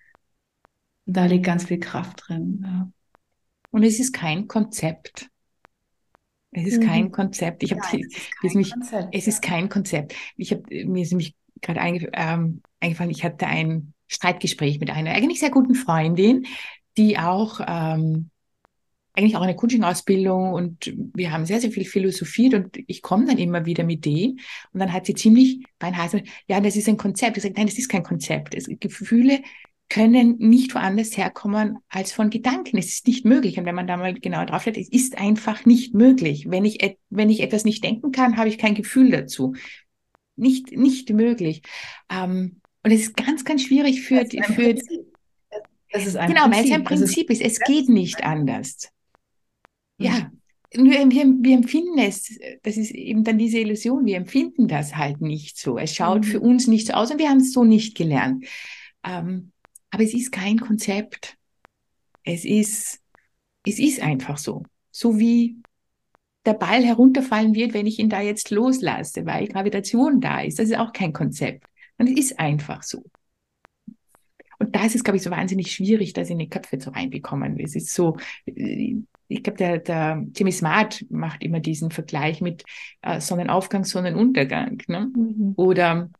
Und 1.05 1.17
da 1.17 1.27
liegt 1.27 1.45
ganz 1.45 1.65
viel 1.65 1.79
Kraft 1.79 2.25
drin. 2.27 2.63
Ja. 2.65 2.91
Und 3.71 3.83
es 3.83 4.01
ist 4.01 4.13
kein 4.13 4.49
Konzept. 4.49 5.29
Es 6.51 6.67
ist 6.67 6.81
mhm. 6.81 6.87
kein 6.87 7.13
Konzept. 7.13 7.63
Ich 7.63 7.73
habe 7.73 7.83
ja, 7.93 8.07
es, 8.43 8.55
mich, 8.55 8.73
Konzept, 8.73 9.09
es 9.13 9.27
ist 9.27 9.43
kein 9.43 9.69
Konzept. 9.69 10.15
Ich 10.37 10.53
habe 10.53 10.63
mir 10.87 11.03
ist 11.03 11.11
nämlich 11.11 11.35
gerade 11.61 11.81
eingef 11.81 12.09
ähm, 12.13 12.63
eingefallen. 12.81 13.11
Ich 13.11 13.25
hatte 13.25 13.47
ein 13.47 13.93
Streitgespräch 14.07 14.81
mit 14.81 14.91
einer 14.91 15.11
eigentlich 15.11 15.41
sehr 15.41 15.51
guten 15.51 15.75
Freundin, 15.75 16.47
die 16.97 17.19
auch 17.19 17.61
ähm, 17.67 18.31
eigentlich 19.17 19.37
auch 19.37 19.43
eine 19.43 19.57
Coaching-Ausbildung 19.57 20.53
und 20.53 20.93
wir 21.15 21.33
haben 21.33 21.47
sehr, 21.47 21.61
sehr 21.61 21.71
viel 21.71 21.87
philosophiert 21.87 22.55
und 22.55 22.77
ich 22.87 23.03
komme 23.03 23.25
dann 23.25 23.39
immer 23.39 23.65
wieder 23.65 23.83
mit 23.83 24.05
denen 24.05 24.41
und 24.73 24.81
dann 24.81 24.93
hat 24.93 25.07
sie 25.07 25.15
ziemlich 25.15 25.65
beinhart 25.79 26.13
gesagt, 26.13 26.29
ja, 26.49 26.61
das 26.61 26.77
ist 26.77 26.89
ein 26.89 26.99
Konzept. 26.99 27.37
Ich 27.37 27.43
sage, 27.43 27.55
nein, 27.57 27.67
das 27.67 27.79
ist 27.79 27.89
kein 27.89 28.03
Konzept. 28.03 28.55
Es, 28.55 28.69
Gefühle 28.79 29.41
können 29.89 30.37
nicht 30.39 30.75
woanders 30.75 31.17
herkommen 31.17 31.79
als 31.89 32.13
von 32.13 32.29
Gedanken. 32.29 32.77
Es 32.77 32.87
ist 32.87 33.07
nicht 33.07 33.25
möglich. 33.25 33.59
Und 33.59 33.65
wenn 33.65 33.75
man 33.75 33.87
da 33.87 33.97
mal 33.97 34.15
genau 34.15 34.45
drauf 34.45 34.65
schaut, 34.65 34.77
es 34.77 34.91
ist 34.91 35.17
einfach 35.17 35.65
nicht 35.65 35.95
möglich. 35.95 36.47
Wenn 36.51 36.65
ich, 36.65 36.97
wenn 37.09 37.31
ich 37.31 37.41
etwas 37.41 37.65
nicht 37.65 37.85
denken 37.85 38.13
kann, 38.13 38.37
habe 38.37 38.49
ich 38.49 38.59
kein 38.59 38.75
Gefühl 38.75 39.11
dazu. 39.11 39.55
Nicht, 40.35 40.73
nicht 40.73 41.11
möglich. 41.11 41.63
Ähm, 42.11 42.61
und 42.83 42.91
es 42.91 43.03
ist 43.03 43.17
ganz, 43.17 43.45
ganz 43.45 43.63
schwierig 43.63 44.03
für, 44.03 44.27
für, 44.27 44.75
das 45.91 46.07
ist 46.07 46.17
ein 46.17 46.29
genau, 46.29 46.51
weil 46.51 46.65
es 46.65 46.73
ein 46.73 46.85
Prinzip 46.85 47.31
ist. 47.31 47.41
Es 47.41 47.59
geht 47.61 47.89
nicht 47.89 48.23
anders. 48.23 48.91
Ja, 49.99 50.31
wir, 50.73 51.11
wir, 51.11 51.25
wir 51.41 51.57
empfinden 51.57 51.99
es, 51.99 52.39
das 52.63 52.77
ist 52.77 52.91
eben 52.91 53.25
dann 53.25 53.39
diese 53.39 53.59
Illusion, 53.59 54.05
wir 54.05 54.17
empfinden 54.17 54.69
das 54.69 54.97
halt 54.97 55.21
nicht 55.21 55.59
so. 55.59 55.79
Es 55.79 55.95
schaut 55.95 56.25
mhm. 56.25 56.25
für 56.25 56.41
uns 56.41 56.67
nicht 56.67 56.89
so 56.89 56.95
aus 56.95 57.11
und 57.11 57.19
wir 57.19 57.29
haben 57.29 57.41
es 57.41 57.53
so 57.53 57.65
nicht 57.65 57.97
gelernt. 57.97 58.45
Ähm, 59.05 59.53
aber 59.91 60.03
es 60.03 60.15
ist 60.15 60.33
kein 60.33 60.59
Konzept. 60.59 61.37
Es 62.25 62.45
ist, 62.45 63.01
es 63.65 63.79
ist 63.79 64.01
einfach 64.01 64.37
so. 64.37 64.65
So 64.91 65.19
wie 65.19 65.57
der 66.45 66.55
Ball 66.55 66.85
herunterfallen 66.85 67.55
wird, 67.55 67.75
wenn 67.75 67.87
ich 67.87 67.99
ihn 67.99 68.09
da 68.09 68.21
jetzt 68.21 68.51
loslasse, 68.51 69.27
weil 69.27 69.49
Gravitation 69.49 70.21
da 70.21 70.41
ist. 70.41 70.59
Das 70.59 70.69
ist 70.69 70.79
auch 70.79 70.93
kein 70.93 71.13
Konzept. 71.13 71.67
Und 71.99 72.09
es 72.09 72.19
ist 72.19 72.39
einfach 72.39 72.83
so. 72.83 73.05
Und 74.59 74.75
da 74.75 74.85
ist 74.85 74.95
es, 74.95 75.05
glaube 75.05 75.19
ich, 75.19 75.23
so 75.23 75.31
wahnsinnig 75.31 75.73
schwierig, 75.73 76.13
das 76.13 76.31
in 76.31 76.39
die 76.39 76.49
Köpfe 76.49 76.79
zu 76.79 76.91
reinbekommen. 76.91 77.59
Es 77.59 77.77
ist 77.77 77.93
so, 77.93 78.17
ich 79.29 79.43
glaube, 79.43 79.59
der, 79.59 79.79
der 79.79 80.25
Timmy 80.35 80.53
Smart 80.53 81.05
macht 81.11 81.43
immer 81.43 81.61
diesen 81.61 81.91
Vergleich 81.91 82.41
mit 82.41 82.65
äh, 83.03 83.21
Sonnenaufgang, 83.21 83.85
Sonnenuntergang. 83.85 84.83
Ne? 84.87 85.11
Mhm. 85.15 85.55
Oder 85.57 86.11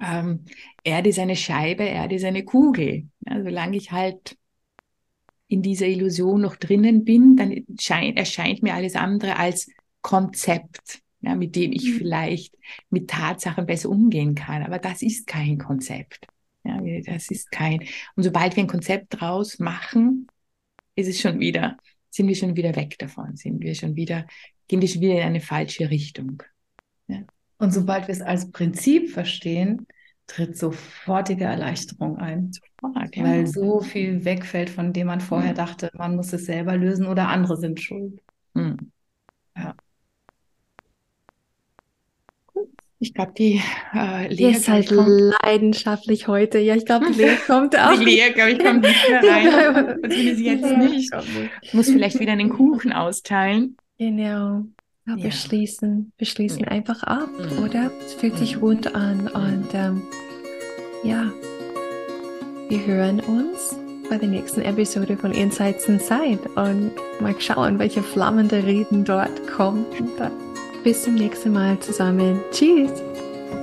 ähm, 0.00 0.44
Erde 0.82 1.10
ist 1.10 1.18
eine 1.18 1.36
Scheibe, 1.36 1.84
Erde 1.84 2.14
ist 2.14 2.24
eine 2.24 2.44
Kugel. 2.44 3.08
Ja, 3.26 3.42
solange 3.42 3.76
ich 3.76 3.92
halt 3.92 4.36
in 5.48 5.62
dieser 5.62 5.86
Illusion 5.86 6.40
noch 6.40 6.56
drinnen 6.56 7.04
bin, 7.04 7.36
dann 7.36 7.64
scheint, 7.78 8.16
erscheint 8.16 8.62
mir 8.62 8.74
alles 8.74 8.94
andere 8.94 9.36
als 9.36 9.68
Konzept, 10.00 11.02
ja, 11.20 11.34
mit 11.34 11.56
dem 11.56 11.72
ich 11.72 11.90
mhm. 11.90 11.98
vielleicht 11.98 12.54
mit 12.88 13.10
Tatsachen 13.10 13.66
besser 13.66 13.90
umgehen 13.90 14.34
kann. 14.34 14.62
Aber 14.62 14.78
das 14.78 15.02
ist 15.02 15.26
kein 15.26 15.58
Konzept. 15.58 16.26
Ja, 16.62 16.80
das 17.04 17.30
ist 17.30 17.50
kein. 17.50 17.80
Und 18.16 18.22
sobald 18.22 18.56
wir 18.56 18.62
ein 18.62 18.68
Konzept 18.68 19.20
draus 19.20 19.58
machen, 19.58 20.28
ist 20.94 21.08
es 21.08 21.20
schon 21.20 21.40
wieder 21.40 21.78
sind 22.10 22.28
wir 22.28 22.34
schon 22.34 22.56
wieder 22.56 22.76
weg 22.76 22.98
davon, 22.98 23.36
sind 23.36 23.60
wir 23.60 23.74
schon 23.74 23.96
wieder, 23.96 24.26
gehen 24.68 24.80
wir 24.80 24.88
schon 24.88 25.00
wieder 25.00 25.14
in 25.14 25.22
eine 25.22 25.40
falsche 25.40 25.90
Richtung. 25.90 26.42
Ja. 27.06 27.22
Und 27.58 27.72
sobald 27.72 28.08
wir 28.08 28.12
es 28.12 28.22
als 28.22 28.50
Prinzip 28.50 29.10
verstehen, 29.10 29.86
tritt 30.26 30.56
sofortige 30.56 31.44
Erleichterung 31.44 32.16
ein. 32.18 32.52
Sofort, 32.52 33.16
ja. 33.16 33.24
Weil 33.24 33.46
so 33.46 33.80
viel 33.80 34.24
wegfällt, 34.24 34.70
von 34.70 34.92
dem 34.92 35.08
man 35.08 35.20
vorher 35.20 35.52
mhm. 35.52 35.56
dachte, 35.56 35.90
man 35.94 36.16
muss 36.16 36.32
es 36.32 36.46
selber 36.46 36.76
lösen 36.76 37.06
oder 37.06 37.28
andere 37.28 37.56
sind 37.56 37.80
schuld. 37.80 38.20
Mhm. 38.54 38.92
Ja. 39.56 39.74
Ich 43.02 43.14
glaube, 43.14 43.32
die 43.36 43.62
äh, 43.94 44.28
Lea. 44.32 44.50
Ihr 44.52 44.60
seid 44.60 44.88
kommt, 44.88 45.08
leidenschaftlich 45.42 46.28
heute. 46.28 46.58
Ja, 46.58 46.76
ich 46.76 46.84
glaube, 46.84 47.06
Lea 47.08 47.34
kommt 47.46 47.78
auch. 47.78 47.98
die 47.98 48.04
Lea, 48.04 48.30
glaube 48.34 48.50
ich, 48.52 48.58
kommt 48.58 48.82
nicht 48.82 49.08
mehr 49.08 49.22
rein. 49.22 49.96
Zumindest 50.02 50.40
jetzt 50.40 50.70
Ja, 50.70 50.76
nicht. 50.76 51.74
muss 51.74 51.88
vielleicht 51.90 52.20
wieder 52.20 52.32
einen 52.32 52.50
Kuchen 52.50 52.92
austeilen. 52.92 53.76
Genau. 53.98 54.64
Ja, 55.06 55.16
Ja. 55.16 55.24
wir 55.24 55.32
schließen, 55.32 56.12
wir 56.18 56.26
schließen 56.26 56.60
Ja. 56.60 56.68
einfach 56.68 57.02
ab, 57.04 57.30
Mhm. 57.38 57.64
oder? 57.64 57.90
Es 58.04 58.12
fühlt 58.14 58.36
sich 58.36 58.60
rund 58.60 58.94
an 58.94 59.28
und 59.28 59.68
ähm, 59.72 60.02
ja, 61.02 61.32
wir 62.68 62.84
hören 62.86 63.20
uns 63.20 63.76
bei 64.10 64.18
der 64.18 64.28
nächsten 64.28 64.60
Episode 64.60 65.16
von 65.16 65.32
Insights 65.32 65.88
Inside 65.88 66.40
und 66.56 66.90
mal 67.20 67.34
schauen, 67.38 67.78
welche 67.78 68.02
flammende 68.02 68.62
Reden 68.66 69.04
dort 69.06 69.46
kommen. 69.48 69.86
Bis 70.82 71.02
zum 71.02 71.14
nächsten 71.14 71.52
Mal 71.52 71.78
zusammen. 71.80 72.40
Tschüss. 72.52 72.90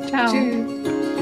Ciao. 0.08 0.32
Tschüss. 0.32 1.17